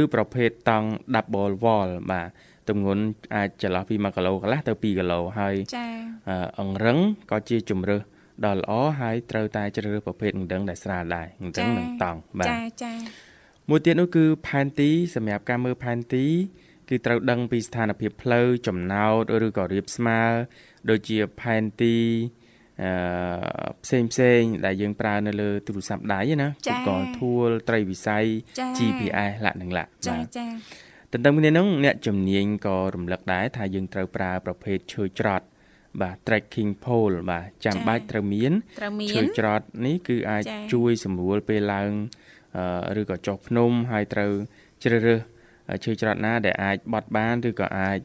[0.01, 2.29] ឬប្រភេទតង់ double wall បាទ
[2.69, 3.03] ទម្ងន់
[3.35, 5.87] អាចចន្លោះពី1គីឡូកន្លះទៅ2គីឡូហើយចា
[6.29, 6.99] អឺអង្រឹង
[7.31, 8.03] ក៏ជាជំរើស
[8.45, 12.92] ដ៏ល្អហើយត្រូវតែជ្រើសរើសប្រភេទអង្រឹងដែលស្រាលដែរអង្រឹងនិងតង់បាទចាចា
[13.69, 16.27] មួយទៀតនោះគឺផែនទីសម្រាប់ការមើលផែនទី
[16.88, 20.21] គឺត្រូវដឹងពីស្ថានភាពផ្លូវចំណោតឬក៏រៀបស្មើ
[20.90, 22.46] ដូចជាផែនទីអឺ
[23.85, 28.25] ផ្សេងផ្សេងដែលយើងប្រើនៅលើទូរស័ព្ទដៃណាចា៎ឧបករណ៍ធួលត្រីវិស័យ
[28.59, 30.47] ចា៎ GPS លក្ខនឹងលក្ខចាបាទចា
[31.12, 35.47] ទន្ទឹមគ្នានោះអ្នកជំនាញក៏រំលឹកដែរថាយើងត្រូវប្រើប្រភេទឈើច្រត់
[36.01, 41.91] បាទ trekking pole បាទចាំចា៎បាច់ត្រូវមានត្រូវមានឈើច្រត់នេះគឺអាចចា៎ជួយសម្រួលពេលឡើង
[42.57, 44.33] អឺឬក៏ចុះភ្នំហើយត្រូវ
[44.85, 45.21] ជ្រើសរើស
[45.85, 47.99] ឈើច្រត់ណាដែលអាចបត់បានឬក៏អាច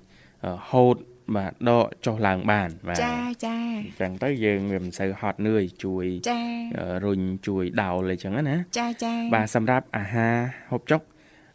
[0.45, 0.95] អឺហូត
[1.35, 3.15] បាទដកចុះឡើងបានបាទចា
[3.45, 6.39] ចាអញ្ចឹងទៅយើងវាមិនសូវហត់នឿយជួយចា
[6.77, 10.35] អឺរុញជួយដោលអីចឹងណាចាចាបាទសម្រាប់អាហារ
[10.71, 11.01] ហូបចុក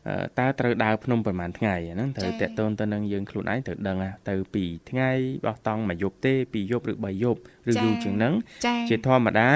[0.09, 5.11] អឺតើត្រូវដើរភ្នំប្រហែលថ្ងៃអាហ្នឹងត្រូវចា៎តេតូនទៅនឹងយើងខ្លួនឯងត្រូវដឹងណាទៅ2ថ្ងៃ
[5.47, 8.35] បោះតង់មួយយប់ទេ2យប់ឬ3យប់ឬចា៎យូរជាងហ្នឹង
[8.67, 9.51] ចាជាធម្មតា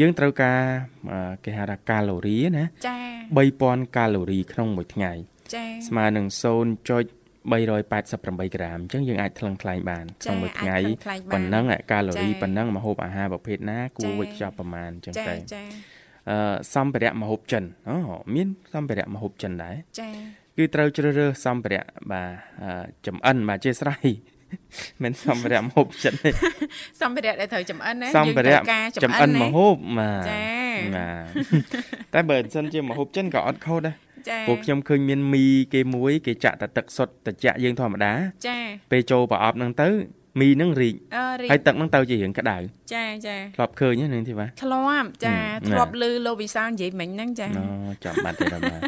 [0.00, 0.60] យើងត្រូវការ
[1.12, 2.96] អឺគេហៅថាកាឡូរីណាចា
[3.46, 5.12] 3000កាឡូរីក្នុងមួយថ្ងៃ
[5.54, 6.26] ចាស្មើនឹង
[7.50, 15.62] 0.388ក្រាមអញ្ចឹងយើងអាចថ្លឹងថ្លែងបានក្នុងមួយថ្ងៃអាចថ្លឹងថ្លែងបានប៉ុណ្ណឹងកាឡូរីចា៎ប៉ុណ្ណឹងម្ហូបអាហារប្រភេទណាគួរចា៎វេចខ្ចប់ប្រមាណអញ្ចឹងចាទៅចា
[16.30, 17.96] អឺសម្ភារៈម្ហូបចិនអូ
[18.34, 20.08] មានសម្ភារៈម្ហូបចិនដែរចា
[20.56, 22.28] គឺត្រូវជ្រើសរើសសម្ភារៈបាទ
[22.62, 24.06] អឺចំអិនបាទអធិស្ឋាន
[25.02, 26.30] មិនសម្ភារៈម្ហូបចិនទេ
[27.02, 30.44] សម្ភារៈដែលត្រូវចំអិនណាសម្ភារៈយើងត្រូវការចំអិនណាម្ហូបបាទចា
[30.96, 31.08] បា
[32.12, 34.11] ទតែបើមិនសិនជាម្ហូបចិនក៏អត់ខុសដែរចា
[34.48, 38.12] ពួកខ្ញុំឃើញមានមីគេមួយគេចាក់តែទឹកសុទ្ធត្រជាក់យើងធម្មតា
[38.46, 38.58] ចា
[38.90, 39.88] ពេលចូលប្រអប់ហ្នឹងទៅ
[40.40, 42.56] មីហ្នឹងរីកអឺរីហើយទឹកហ្នឹងទៅជារៀងក្តៅ
[42.94, 47.66] ចាចាធ្លាប់ឃើញទេនឹងទីបាទធ្លាប់ចាហឹមធ្លាប់លឺលោកវិសាលនិយាយមិញហ្នឹងចាអូ
[48.04, 48.80] ចាំបាត់ទេដល់បាទ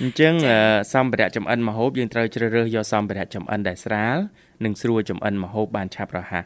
[0.00, 0.58] អញ្ចឹងអឺ
[0.92, 4.16] សម្ភារៈចំអិនម្ហូបយើងត្រូវជ្រើសរើសយកសម្ភារៈចំអិនដែលស្រាល
[4.64, 6.44] និងស្រួលចំអិនម្ហូបបានឆាប់រហ័ស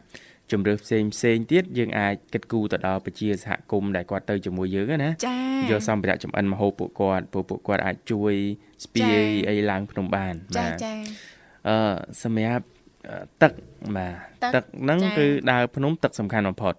[0.51, 5.37] ជំរឿផ្សេងផ្សេងទៀតយើងអាចគិតគូរទៅដល់ប្រជាសហគមន៍ដែលគាត់ទៅជាមួយយើងណាចា
[5.71, 8.33] យកសម្ភារៈចំអិនម្ហូបពួកគាត់ពួកពួកគាត់អាចជួយ
[8.85, 10.93] ស្ពាយចា៎អីឡើងភ្នំបានចាបាទចា
[11.67, 12.65] អឺសម្រាប់
[13.09, 13.51] អឺទឹក
[13.95, 16.73] បាទទឹកទឹកហ្នឹងចា៎គឺដើរភ្នំទឹកសំខាន់បំផុត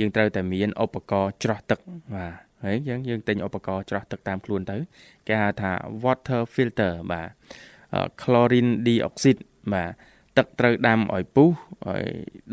[0.00, 1.78] យើងត្រូវតែមានឧបករណ៍ច្រោះទឹក
[2.14, 2.32] បាទ
[2.64, 4.76] ហើយយើងយើងទិញឧបករណ៍ច្រោះទឹកតាមខ្លួនទៅ
[5.26, 5.70] គេហៅថា
[6.04, 7.28] water filter បាទ
[7.94, 9.90] អឺ chlorine dioxide បាទ
[10.37, 11.49] ទឹកត្រូវដាំឲ្យពុះ
[11.87, 12.05] ឲ្យ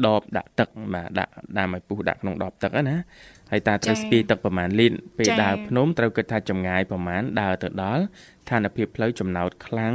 [0.07, 2.97] ដបដាក់ទឹកបាទដាក់ដាំឲ្យពុះដាក់ក្នុងដបទឹកហ្នឹងណា
[3.51, 9.95] ហើយតើត្រូវ ចា៎ ស្ពាយទឹកប្រមាណលីត្រពេល ចា៎ ដើរភ្នំត្រូវគិតថាចម្ងាយប្រមាណដើរទៅដល់ស្ថានភាពផ្លូវចំណោតខ្លាំង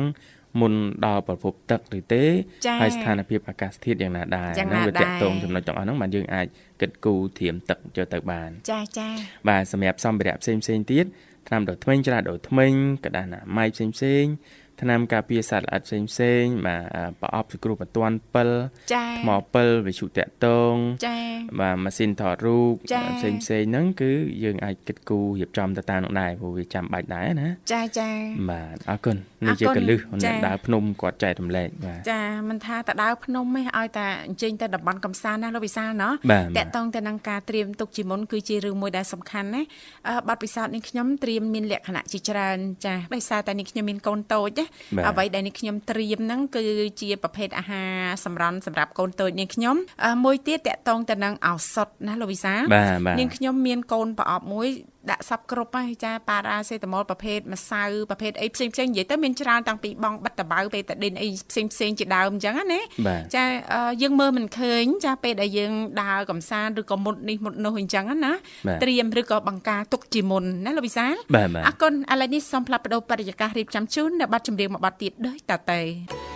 [0.61, 0.73] មុន
[1.05, 2.23] ដល់ប្រភពទឹកឬទេ
[2.65, 6.47] ចា៎ ហើយស្ថានភាពអាកាសធាតុយ៉ាងណាដែរ យ៉ាងណា វា ដែរ តកតងចំណុចទាំងអស់ហ្នឹងបានយើងអាច
[6.81, 9.07] គិតគូរធៀមទឹកចូលទៅបាន ចាចា
[9.49, 11.05] បាទសម្រាប់សម្ភារៈផ្សេងផ្សេងៗទៀត
[11.47, 14.31] ថ្នាំដុសធ្មេញច្រាសដុសធ្មេញกระดาษណាម៉ៃផ្សេងផ្សេងៗ
[14.80, 18.50] ថ្នាំការពារសត្វល្អិតផ្សេងផ្សេងៗបាទអ่าប្រអប់សង្គ្រោះបន្ទាន់ពិល
[18.92, 20.74] ចាថ្មពិលវិទ្យុតកតង
[21.06, 21.16] ចា
[21.60, 24.12] បាទម៉ាស៊ីនថតរូបចា៎ផ្សេងផ្សេងៗហ្នឹងគឺ
[24.44, 28.08] យើងអាចគិតគូររៀបចំទៅតាមនោះដែរព្រោះវាចាំបាច់ដែរណាចាចា
[28.50, 39.62] បាទអរគុណនេះអរជាគុណកលឹះចា៎អ្នកដើរភ្នំគាត់ចែករំលែកបាទចាមិនថាតដើរភ្នំទេឲ្យតែអញ្ជើញទៅតំបន់កំសាន្តណាលោកវិសាលណោះបាទតកតងទៅនឹងការត្រៀមទុកជាមុនគឺជារឿងមួយដែលសំខាន់ណា
[40.08, 44.65] អឺប័ណ្ណពិសោធន៍នេះខ្ញុំត្រៀមមានលក្ខណៈជាច្រើនចាដោយសារតែនេះខ្ញុំមានកូនតូចណាបាទ
[45.08, 46.64] អ្វីដែលនេះខ្ញុំត្រៀមហ្នឹងគឺ
[47.00, 47.92] ជាប្រភេទអាហារ
[48.24, 54.68] សម្រន់សម្រាប់កូនតូចនេះខ្ញុំអឺមួយទៀតតកតងទៅនឹងឱសថណាលោកវិសាលបាទបាទនាងខ្ញុំមានកូនប្រអប់មួយ
[55.10, 68.32] ដាក់សັບគ្រប់ហើយចាប៉ារ៉ាសេតាមុលប្រភេទម្សៅប្រភេទអីផ្សេងផ្សេងៗនិយាយទៅមានច្រើនតាំងពីបងបិទតបៅបេតាឌីនអីផ្សេងផ្សេងៗជាដើមអញ្ចឹងណាបាទចាអឺយើងមើលមិនឃើញចាពេលដែលយើងដើរកំសាន្តឬក៏មុតនេះមុតនោះអញ្ចឹងណា
[68.66, 76.35] បាទត្រៀមឬក៏បង្ការទុកជាមុនណាលោកវិសាលបាទបាទអរគុណឥឡូវនេះសូមផ្លាប់បដោបរិយាកាសរៀបចំជូននៅប័ណ្ណចម្រៀងមួយប័ណ្ណទៀតដូចតទៅ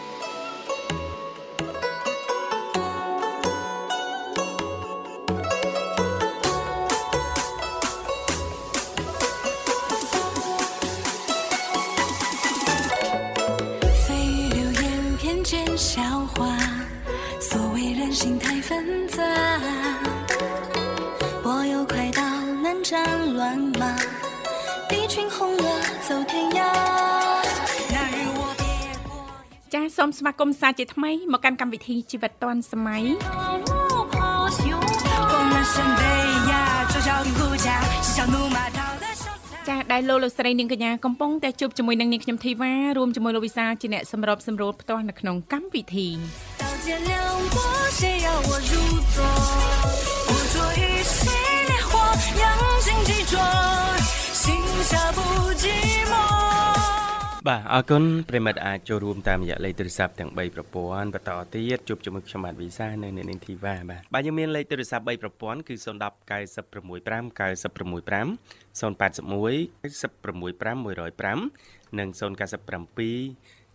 [30.00, 33.04] សូមស្វាគមន៍សាជាថ្មីមកកាន់កម្មវិធីជីវិតឌွန်សម័យ
[33.70, 33.72] 路
[34.14, 34.16] 跑
[34.60, 34.62] 雄，
[35.32, 36.02] 光了身背
[36.52, 36.54] 呀，
[36.92, 37.68] 周小平护驾，
[38.04, 39.52] 嬉笑怒骂逃的潇洒。
[39.68, 46.08] ចាដែលលោកលោកស្រីនាងកញ្ញាកំពុងតែជួបជាមួយនឹងនាងខ្ញុំធីវ៉ារួមជាមួយលោកវិសាលជាអ្នកសម្របសម្រួលផ្ទាល់នៅក្នុងកម្មវិធី
[46.62, 47.12] 刀剑两
[47.54, 47.58] 拨，
[47.98, 48.72] 谁要我入
[49.16, 49.18] 座？
[50.28, 50.84] 不作与
[51.18, 51.22] 谁
[51.70, 51.92] 烈火，
[52.42, 52.44] 扬
[52.86, 53.36] 尽几浊，
[54.42, 54.44] 心
[54.90, 55.20] 下不
[55.64, 55.89] 寂寞。
[57.49, 65.87] បាទអរគុណប្រិមិត្តអាចចូលរួមតាមរយៈលេខទូរស័ព្ទទាំង3ប្រព័ន្ធបន្តទៀតជួបជាមួយខ្ញុំបាទវិសានៅនៅនាងធីវ៉ាបាទបាទយើងមានលេខទូរស័ព្ទ3ប្រព័ន្ធគឺ010
[66.31, 72.21] 965 965 081 965 105និង097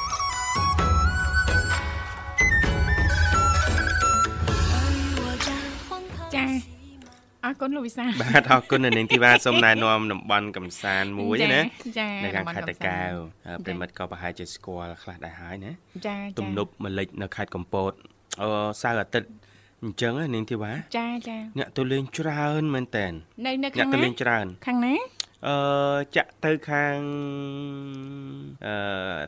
[7.53, 11.61] អរគុណលោកវិសាលបាទអរគុណនៅនាងធីវ៉ាសូមណែនាំតំបន់កំសាន្តមួយណា
[11.99, 15.71] ចានៅខាងខេត្តតាកែវតំបន់កំសាន្តប្រិមិត្តក៏ប្រហែលជាស្គាល់ខ្លះដែរហើយណា
[16.07, 17.91] ចាចាទំនប់ម្លេចនៅខេត្តកំពត
[18.41, 18.49] អឺ
[18.81, 19.29] សៅរ៍អាទិត្យ
[19.83, 23.13] អញ្ចឹងណានាងធីវ៉ាចាចាអ្នកទៅលេងច្រើនមែនតើនៅ
[23.45, 24.95] នៅអ្នកខាងទៅណាលេងច្រើនខាងណា
[25.47, 26.97] អអឺចាក់ទៅខាង
[28.65, 28.75] អឺ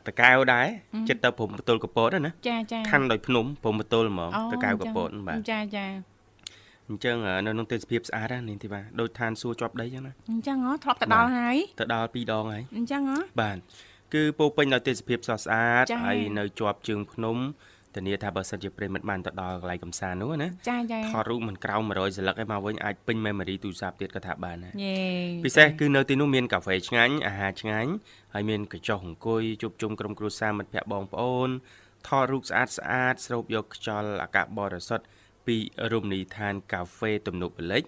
[0.07, 0.67] តកៅដែរ
[1.09, 6.14] ចិត្តទៅព្រំបតុលកពតណាចាចាខណ្ឌដោយភ្នំព្រំបតុលហ្មងតកៅកពតបាទចាចា
[6.89, 13.58] អញ្ចឹងនៅក្នុងទេសភាពស្អាតណានាងធីវ៉ាដូចឋានសួគ៌ជាប់ដីអញ្ចឹងណាអញ្ចឹងហ៎ធ្លាប់ទៅដល់ហើយទៅដល់ពីរដងហើយអញ្ចឹងហ៎បាទ
[14.13, 17.38] គឺពោរពេញដោយទេសភាពស្រស់ស្អាតចា៎ហើយនៅជាប់ជើងភ្នំ
[17.95, 25.00] ធានាថាបើសិនជាប្រិមិត្តបានទៅដល់កន្លែងកំសាន្តនោះណាចាចាថតរូបមិនក្រោម100សន្លឹកឯមកវិញអាចពេញ memory ទូរស័ព្ទទៀតក៏ថាបានដែរយេ
[25.45, 27.91] ពិសេសគឺនៅទីនោះមានកាហ្វេឆ្ងាញ់អាហារឆ្ងាញ់
[28.34, 31.50] ហើយមានកញ្ចុះអង្គុយជួបជុំក្រុមគ្រួសារមិត្តភ័ក្តិបងប្អូន
[32.08, 35.06] ថតរូបស្អាតស្អាតស្រូបយកខ្យល់អាកាសបរិសុទ្ធ
[35.47, 35.58] ពី
[35.91, 37.84] រមណីយដ្ឋានកាហ្វេទំនប់ម្លិច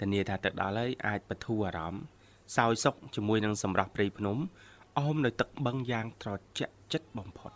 [0.00, 2.02] ធានាថាទៅដល់ហើយអាចបន្ធូរអារម្មណ៍
[2.56, 4.36] សោយសុខជាមួយនឹងសម្រាប់ព្រៃភ្នំ
[4.98, 7.50] អមនៅទឹកបឹងយ៉ាងត្រជាក់ចិត្តបំផុត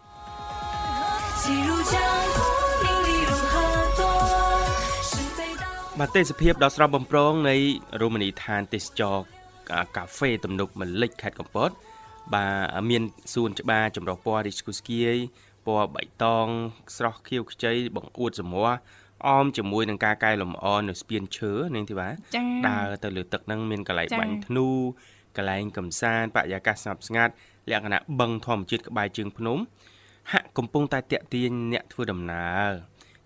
[6.01, 7.57] បាទទេសភាពដ៏ស្រស់បំព្រងនៃ
[8.03, 9.17] រមណីយដ្ឋានទេសចរ
[9.97, 11.71] កាហ្វេទំនប់ម្លិចខេត្តកំពត
[12.35, 15.17] បាទមានសួនច្បារចម្រុះពណ៌រីស្គូស្គីយ
[15.67, 16.47] ពណ៌បៃតង
[16.97, 18.79] ស្រស់ខៀវខ្ចីបង្អួតសម្រស់
[19.27, 24.67] អមជាមួយនឹងការកែលម្អនៅស្ពានឈើនាងធីវ៉ាចាដើរទៅលើទឹកហ្នឹងមានកន្លែងចា៎បាញ់ធ្នូ
[25.37, 27.33] កន្លែងកំសាន្តបរិយាកាសស្ងប់ស្ងាត់
[27.71, 29.59] លក្ខណៈបឹងធម្មជាតិក្បែរជើងភ្នំ
[30.33, 32.71] ហាក់កំពុងតែតាក់ទាញអ្នកធ្វើដំណើរ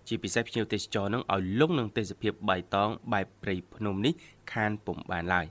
[0.07, 4.13] ជាពិសេសភ្ញៀវទេសចរនឹងឲ្យលងនឹងទេសភាពបៃតងបែបព្រៃភ្នំនេះ
[4.53, 5.45] ខានពុំបានឡើយ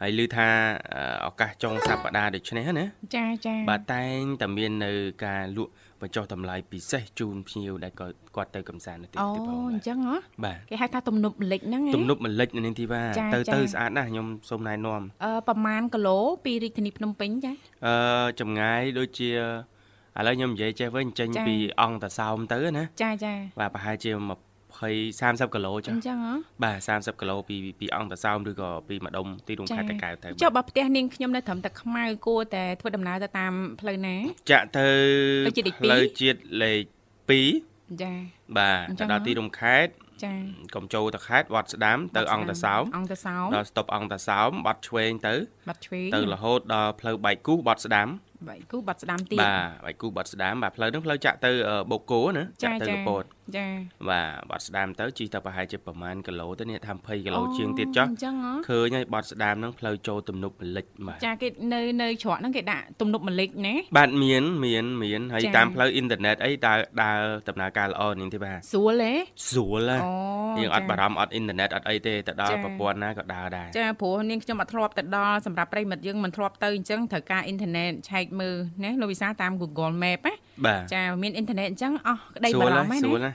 [0.00, 0.48] ហើយឮថា
[0.94, 2.84] អឺឱកាសចុងសប្តាហ៍ដូចនេះណា
[3.16, 4.92] ចាចាបាទតែងតែមាននៅ
[5.24, 17.52] ការលក់ បញ្ចុះតម្លៃពិសេសជូនភ្ញៀវដែលក៏គាត់ទៅកំសាន្តនៅទីអូទីផងអញ្ចឹងហ៎បាទគេហៅថាទំនប់ម្លេចហ្នឹងហ៎ទំនប់មលិចនៅនាងធីវ៉ាចា៎ទៅចា៎ទៅស្អាតណាស់ខ្ញុំសូមណែនាំអឺប្រហែលគីឡូពីរាជធានីភ្នំពេញចា
[17.86, 17.94] អឺ
[18.40, 19.30] ចម្ងាយដូចជា
[20.18, 24.10] ឥឡូវខ្ញុំនិយាយចេះវិញចេញចា៎ពីអង្គតាសោមទៅណាចាចាបាទប្រហែលជា
[24.80, 34.16] 20 30គីឡូអចា៎ញ្ចឹងហ៎បាទ30គីឡូពីពីអង្គតាសោមឬក៏ពីម្ដុំទីរួមខេត្តតាកែវទៅចុះបើផ្ទះនាងខ្ញុំនៅត្រឹមតែខ្មៅគួរតែធ្វើដំណើរទៅតាមផ្លូវណា
[34.50, 34.88] ចាក់ទៅ
[35.46, 36.82] ផ្លូវជាតិលេខផ្លូវជាតិលេខ
[37.90, 38.12] 2ចា
[38.58, 39.92] បាទអញ្ចឹទៅងដល់ហ៎ទីរួមខេត្ត
[40.24, 40.34] ចា
[40.74, 45.34] កុំចូលទៅខេត្តវត្តស្ដាមទៅអង្គតាសោមអង្គតសោមដល់ស្តុបអង្គតាសោមបាត់ឆ្វេងទៅ
[45.68, 48.08] បាត់ឆ្វេងទៅរហូតដល់ផ្លូវបែកគូសបាត់ស្ដាម
[48.48, 53.24] បែកគូបាត់ស្ដាំទៀតបាទបែកគូសបាត់ស្ដាមបាទផ្លូវហ្នឹងផ្លូវចាក់ទៅអឺបូកគោណាចាចាក់ទៅចាកពត
[53.56, 53.66] ចា
[54.08, 69.12] បាទបាត់ស្ដាមទៅជិះទៅប្រហែលជាប្រហែលគីឡូទៅនេះថា20គីឡូអូជាងទៀតចុះអញ្ចឹងហ៎ឃើញហើយបាត់ស្ដាមហ្នឹងផ្លូវចូលទំនប់មលិចបាទចាគេនៅនៅច្រកហ្នឹងគេដាក់ទំនប់ម្លេចណាបាទមានមានមានហើយចា៎តាមផ្លូវអ៊ីនធឺណិតអីដើរដើរដំណើរការល្អនាងទេបាទស្រួលទេ
[69.48, 80.34] ស្រួលហ៎អូយើងអត់ចាបារម្ភអត់អ៊ីនធឺណិតអត់អីទេទៅដល់ចា៎ប្រព័ន្ធណាក៏ដើរដែរចាព្រោះនាងខ្ញុំអត់ធ្លាប់ទៅដល់សម្រាប់ប្រិមិត្តយើងមិនធ្លាប់ទៅអញ្ចឹងត្រូវការអ៊ីនធឺណិតឆែកមើលណាលោកវិសាតាម Google Map ណា
[80.66, 83.34] បាទចាមានអ៊ីនធឺណិតអញ្ចឹងអស់ក្តីស្រួបាលរហើយម្ភហើយស្រួលណាហើយ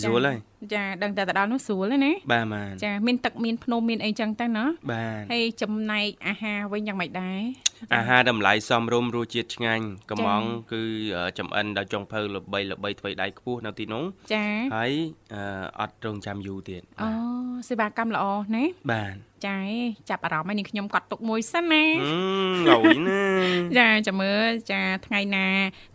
[0.00, 0.38] ស្រួលហើយ
[0.74, 7.40] ចាដឹងតែទៅដល់នោះស្រួលហើយណាបាទបាទចាមានទឹកមានភ្នំមានអីចឹងទៅណាបាទហើយចំណែកអាហារវិញយ៉ាងម៉េចដែរ
[7.94, 10.82] អាហារតម្លៃសមរម្យរសជាតិឆ្ងាញ់កំចា៎ងគឺ
[11.16, 14.92] អឺចំអិនដល់ចុងភៅល្បីល្បីធ្វើដៃខ្ពស់នៅទីនោះចាហើយ
[15.34, 15.42] អឺ
[15.80, 17.08] អត់រងចាំយូរទៀតអូ
[17.68, 18.24] សេវាកម្មល្អ
[18.56, 19.14] ណាបាទ
[19.46, 19.58] ចា
[20.10, 21.84] ចាប់អារម្មណ៍ហើយនាងខ្ញុំកត់ទុកមួយសិនណា
[22.68, 23.22] ហឹមងយណា
[23.78, 25.46] ចាចាំមើលចាថ្ងៃណា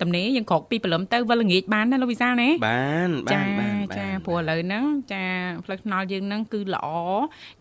[0.02, 5.25] តំណេយើងក្រោកពីព្រលឹមទៅវិលល្ងាចបានណាលោកវិសាលណាបានបាចានបានចា បាន ព្រោះឥឡូវហ្នឹងចា
[5.65, 6.87] ផ្លូវថ្នល់យើងហ្នឹងគឺល្អ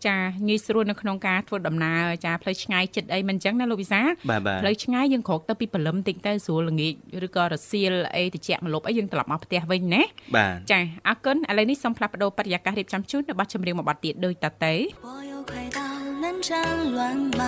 [0.06, 0.16] ចា
[0.48, 6.92] ងាយស្រួលនៅក្នុងការធ្វើដំណើរចាផ្លូវឆ្ងាយចិត្តអីមិនអញ្ចឹងណាលោកវិសាល បាទបាទ ផ្លូវឆ្ងាយយើងក្រោកទៅពីព្រលឹមតិចទៅស្រួលល្ងាច
[7.26, 10.02] ឬក៏រសៀលអីតិចមកលប់អីយើងត្រឡប់មកផ្ទះវិញណា
[10.36, 14.74] បាទ ចាអរគុណឥឡូវនេះសូមផ្លាស់ប្ដូរបរិយាកាសរៀបចំជូននៅប័ណ្ណចម្រៀងមួយប័ណ្ណទៀតដូចតទៅ
[15.06, 15.80] 我又快到
[16.22, 16.50] 南站
[16.96, 16.98] 乱
[17.38, 17.40] 马，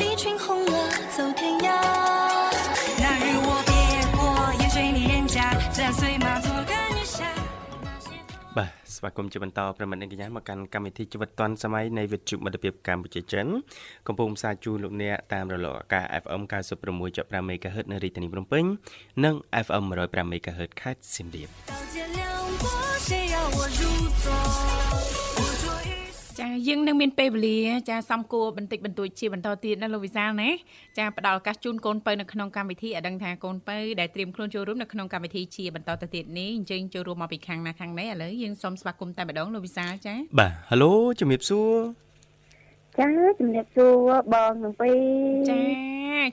[0.00, 0.74] 一群红鹅
[1.14, 2.35] 走天涯。
[8.97, 13.45] ស្វាគមន៍ជាបន្តប្រិមត្តអ្នកកញ្ញាមកកាន់កម្មវិធីជីវិតឌွန်សម័យនៃវិទ្យុមិត្តភាពកម្ពុជាចិន
[14.07, 16.41] កំពុងផ្សាយជូនលោកអ្នកតាមរលកអាកាស FM
[16.91, 18.63] 96.5 MHz នៅរាជធានីភ្នំពេញ
[19.25, 19.35] និង
[19.65, 21.49] FM 105 MHz ខេត្តសៀមរាប
[26.39, 27.57] ចាយើងនឹងមានពេលវេលា
[27.89, 30.49] ចាសំគួរបន្តិចបន្តួចជាបន្តទៀតណាលោកវិសាលណា
[30.97, 41.73] ចាផ្ដល់ឱកាសជូនកូនពៅនៅក្នុងកម្មវិធីឲ្យដឹងថាកូនពៅដែលត្រៀមខ្លួនចូលរួមនៅក្នុងកម្មវិធីជាបន្តទៅទៀតនេះអញ្ជើញចូលរួមមកពីខាងណាខាងណីឥឡូវយើងសូមស្វាគមន៍តែម្ដងលោកវិសាលចាបាទហៅឡូជំរាបសួរ
[42.99, 43.09] ចា
[43.39, 45.59] ជំរាបសួរបងទាំងពីរចា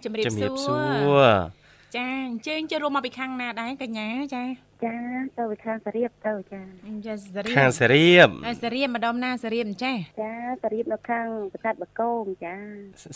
[0.05, 1.64] ជំរាបជំរាបសសួួររ
[1.97, 4.43] ចាអញ្ជើញចូលរួមមកពីខាងណាដែរកញ្ញាចា
[4.85, 4.97] ចា
[5.39, 6.61] ទៅវិខាងសរៀបទៅចា
[7.07, 10.33] ចាសរៀខាងបសេរីបអ่าសរៀបម្ដុំណាសរៀបចាចា
[10.63, 12.55] សរៀបនៅខាងប្រាសាទបកងចា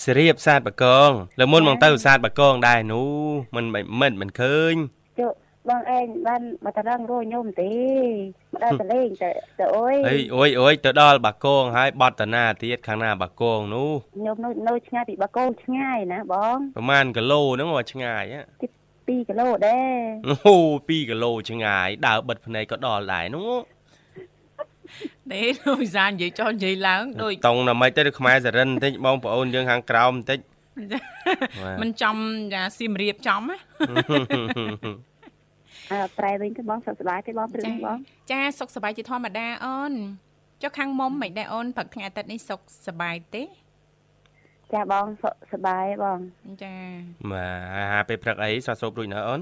[0.04, 1.10] សេរីបសាទបកង
[1.40, 3.12] លើមុនមកទៅសាទបកងដែរនោះ
[3.56, 3.64] មិន
[4.00, 4.74] មិនមិនឃើញ
[5.18, 5.32] ចុះ
[5.70, 7.72] បបងឯងបានមកតរងរួខ្ញុំទេ
[8.52, 18.40] មកដល់តលេងទៅទៅអុយអីអុយអុយទៅដល់បាគងហើយបត់តាណាទៀតខាងណាបាគងនោះខ្ញុំនៅនៅឆ្ងាយពីបាកូនឆ្ងាយណាបងប្រហែលគីឡូហ្នឹងមកឆ្ងាយហ៎
[19.08, 19.98] 2គីឡូដែរ
[20.30, 20.54] អូ
[20.86, 23.52] 2គីឡូឆ្ងាយដើរបិទភ្នែកក៏ដល់ដែរនោះ
[25.32, 30.38] ទេលោកវិសាលនិយាយចោះនិយាយឡើងដូចតង់ណាមិនទៅខ្មែរសរិនបន្តិចបងប្អូនយើងខាងក្រោមបន្តិច
[31.62, 32.16] បាទមិនចំ
[32.54, 33.56] យ៉ាសៀមរាបចំណា
[33.90, 35.07] អើ
[36.18, 37.98] ប្រែវិញទៅបងសុខសប្បាយទេបងព្រឹកនេះបង
[38.32, 39.92] ចាសុខសប្បាយជាធម្មតាអូន
[40.62, 43.42] ចុះខាងមុំមិនដែរអូនព្រឹកថ្ងៃអាទិត្យនេះសុខសប្បាយទេ
[44.74, 46.18] ចាបងសុខសប្បាយបង
[46.62, 46.74] ចា
[47.32, 47.46] បា
[47.82, 49.40] ទហាពេលព្រឹកអីសោះសូបរួចនៅអូន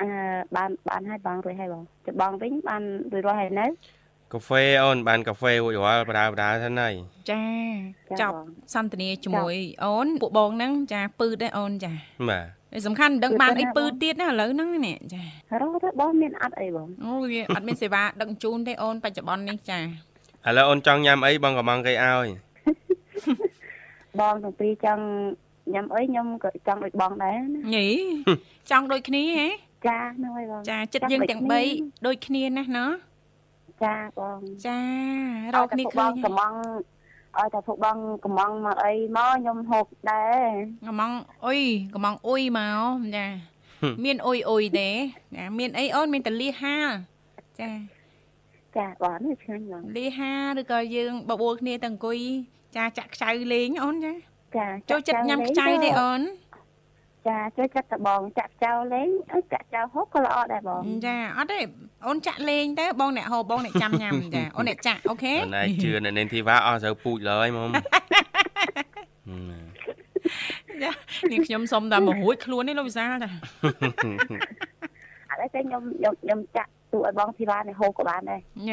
[0.00, 0.08] អឺ
[0.56, 2.82] បានបានហើយបងរួចហើយបងចាំបងវិញបាន
[3.12, 3.66] រួចរាល់ហើយនៅ
[4.32, 6.94] កាហ្វេអូនបានកាហ្វេរួចរាល់បដាបដាទៅហើយ
[7.30, 7.44] ចា
[8.10, 11.92] ចាចប់បងសន្ទនាជាមួយអូនពួកបងហ្នឹងចាពឺដែរអូនចា
[12.30, 15.22] បាទហើយ សំខាន់មិនដឹងបានអីពឺទៀតណាឥឡូវហ្នឹងនេះចា
[15.62, 19.82] រកទៅបងមានអត់អីបងអូយអត់មានសេវាដឹកជញ្ជូនទេអូនបច្ចុប្បន្ននេះចាឥ
[20.56, 22.26] ឡូវអូនចង់ញ៉ាំអីបងកំងគេឲ្យ
[24.20, 25.04] បងទាំងពីរចង់
[25.74, 27.86] ញ៉ាំអីខ្ញុំក៏ចង់ដូចបងដែរណាញី
[28.70, 29.48] ចង់ដូចគ្នាហ៎
[29.86, 31.40] ចាហ្នឹងហើយបងចាចិត្តយើងទាំង
[31.74, 32.90] 3ដូចគ្នាណាស់ណោះ
[33.84, 34.80] ចាបងចា
[35.54, 36.54] រកគ្នាឃើញកំង
[37.38, 40.50] ឲ្យតែពួកបងកំងមកអីមកខ្ញុំហូបដែរ
[40.88, 41.12] កំង
[41.46, 41.62] អុយ
[41.94, 43.26] កំងអុយមកចា
[44.04, 44.90] មានអុយអុយទេ
[45.36, 46.90] ចាមានអីអូនមានតលីហាល
[47.60, 47.70] ចា
[48.76, 52.18] ចាបងនេះឆ្ងាញ់បងលីហាឬក៏យើងបបួលគ្នាទៅអង្គុយ
[52.76, 54.12] ចាចាក់ខ្ចៅលេងអូនចា
[54.56, 56.20] ចាចូលចិត្តញ៉ាំខ្ចៅទេអូន
[57.28, 61.58] ចាចូលចិត្តតែបងចាក់ចោលលេងអីចាក់ចោលហូបក៏ល្អដែរបងចាអត់ទេ
[62.06, 67.68] អូនចាក់លេងទៅបងអ្នកហូបបងអ្នកចាំញ៉ាំចាអូនអ្នកចាក់អូខេអូនឯងជឿនៅនេនធីវ៉ាអស់ត្រូវពូជឡើយមុំ
[70.82, 70.90] ចា
[71.32, 73.30] នេះខ្ញុំសុំតែមករួចខ្លួននេះលោកវិសាលតា
[75.30, 78.40] អត់អីទេខ្ញុំខ្ញុំខ្ញុំចាក់ទូឲ្យបងធីវ៉ានេះហូបក៏បានដែរ
[78.70, 78.72] ញ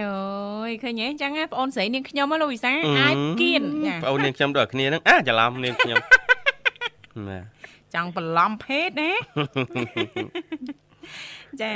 [0.68, 5.98] យឃើញទេអញ្ចឹងណាបងអូនស្រីនាងខ្ញុំហ៎លោកវិសាលអាចគៀនចាបងអូននាងខ្ញុំដូចគ្នាហ្នឹងអាច្រឡំនាងខ្ញុំ
[7.30, 7.57] បាទ
[7.96, 9.12] ចង់បន្លំភេទណា
[11.62, 11.74] ចា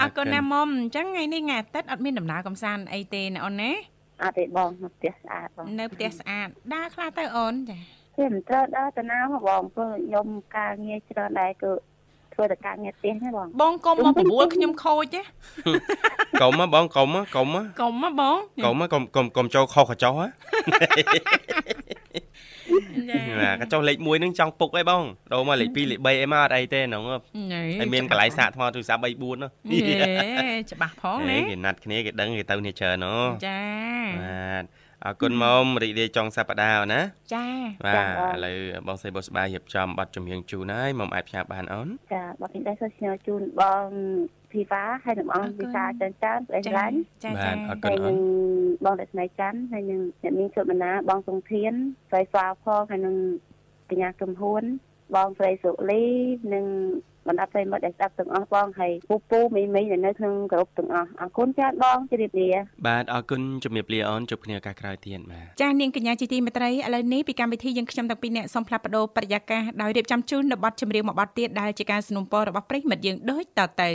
[0.00, 3.72] អរគុណណាស់មុំអញ្ចឹងថ្ងៃនេះថ្ងៃអាទិត្យអត់មានដំណើរកំសាន្តអីទេណាអូនណា
[4.22, 7.78] អត់ទេបងនៅផ្ទះស្អាតបងនៅផ្ទះស្អាតដើរខ្លះទៅអូនចា
[8.16, 10.26] ទេមិនត្រូវដល់តាណាមកបងព្រោះខ្ញុំ
[10.56, 11.72] ការងារច្រើនដែរគឺ
[12.34, 15.22] ធ្វើតែការងារផ្ទះហ្នឹងបងបងកុំមកបបួលខ្ញុំខូចណា
[16.40, 20.26] កុំហ៎បងកុំហ៎កុំហ៎កុំហ៎បងកុំហ៎កុំកុំកុំចូលខុសកញ្ចោះហ៎
[23.10, 25.02] ចាបាទកញ្ចោះលេខ1ហ្នឹងចង់ពុកអីបង
[25.32, 27.02] ដូរមកលេខ2លេខ3អីមកអត់អីទេហ្នឹង
[27.52, 29.96] ញ៉ៃហើយមានកន្លែងសាកថ្មទូរស័ព្ទ3 4នោះយេ
[30.70, 33.60] ច្បាស់ផងណាគេណាត់គ្នាគេដឹងគេទៅនេះច្រើនហ៎ចា
[34.20, 34.64] បាទ
[35.04, 37.00] អរគុណមុំរីករាយចុងសប្តាហ៍ណា
[37.34, 37.46] ចា
[37.86, 38.56] បាទឥឡូវ
[38.86, 43.86] បងស្រីបុស្បាយរៀបចំប័ណ្ណចម្រៀងជូនហើយមុំអាចផ្សាយបានអូនចាបងខ្ញុំដែរសូមស្នើជូនបង
[44.52, 51.72] ធីវ៉ាហើយនឹងអង្គវិសាច្រើនច្រើនប្រេះចាឡាញ់ចាបាចាទអរគុហើណយអូនឹងនបងរស្មីច័ន្ទហើយនឹងអ្នកនាងសុបណាបងសុងធាន
[52.10, 53.16] ស្រីស្វាផងហើយនឹង
[53.90, 54.62] កញ្ញាកំហួន
[55.14, 56.04] បងស្រីសុលី
[56.54, 56.66] និង
[57.27, 62.49] បណ្ដាប្រិយមិត្តដែលស្ដាប់ទាំងអស់បងហើយពូពូមីមីដែលនៅក្នុងក្រុមទាំងអស់អរគុណច្រើនបងជម្រាបលា
[62.87, 73.89] បាទអរគុណជំរាបលាអូនជួបគ្នាឱកាសក្រោយទៀតបាទ ចានាងកញ្ញាជាទីមេត្រីឥឡូវនេះពីកម្មវិធីយើងខ្ញុំទាំងពីរអ្នកសូមផ្លាស់ប្ដូរបរិយាកាសដោយរៀបចំជូននៅប័ណ្ណចម្រៀងមួយប័ណ្ណទៀតដែលជាការสนับสนุนរបស់ប្រិយមិត្តយើងដូចតទៅ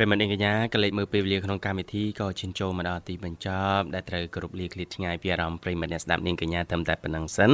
[0.00, 7.52] ប្រិមត្តនាងកញ្ញាក៏លេចមើលពេលវេលាក្នុងកម្មវិធីក៏ជិនចូលមកដល់ទីបញ្ចប់ដែលត្រូវគ្រប់លាឃ្លាតឆ្ងាយពីអារម្មណ៍ប្រិមត្តអ្នកស្ដាប់នាងកញ្ញាត្រឹមតែប៉ុណ្្នឹងសិន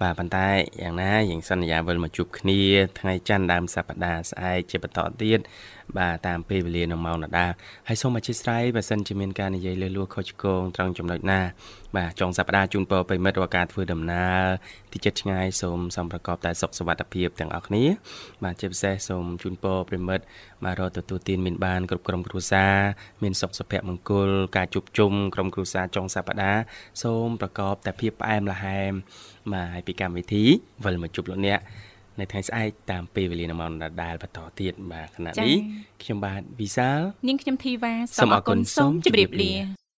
[0.00, 0.48] បាទប៉ុន្តែ
[0.82, 2.60] យ៉ាងណាយើងសន្យាវិលមកជួបគ្នា
[2.98, 5.38] ថ្ងៃច័ន្ទដើមសប្តាហ៍ស្អែកជាបន្តទៀត
[5.98, 7.52] បាទតាមពេលវេលានឹងម៉ោងដដែល
[7.88, 11.40] ហើយសូមអធិស្ឋានបើសិនជាមានការនិយាយលើសលួសខុសឆ្គងត្រង់ចំណុចណា
[11.96, 14.42] បាទចុងសប្តាហ៍ជូនពរប្រិមិត្តរាល់ការធ្វើដំណើរ
[14.92, 17.84] ទីចិត្តឆ្ងាយសូមសំប្រកបតែសុខសុវត្ថិភាពទាំងអស់គ្នា
[18.44, 20.24] បាទជាពិសេសសូមជូនពរប្រិមិត្ត
[20.64, 22.74] បាទរកទទួលទានមានបានគ្រប់ក្រុមគ្រួសារ
[23.22, 26.60] មានសុខសុភមង្គលការជួបជុំក្រុមគ្រួសារចុងសប្តាហ៍
[27.02, 28.92] សូមប្រកបតែភាពផ្អែមល្ហែម
[29.52, 30.44] បាទហើយពីកម្មវិធី
[30.84, 31.60] វិលមកជួបលោកអ្នក
[32.20, 35.56] នៅថ្ងៃស្អែកតាមពេលវេលានៅម៉ោងដដែលបន្តទៀតបាទខណៈនេះ
[36.02, 39.79] ខ្ញុំបាទវិសាលនាងខ្ញុំធីវ៉ាសូមអរគុណសូមជម្រាបលា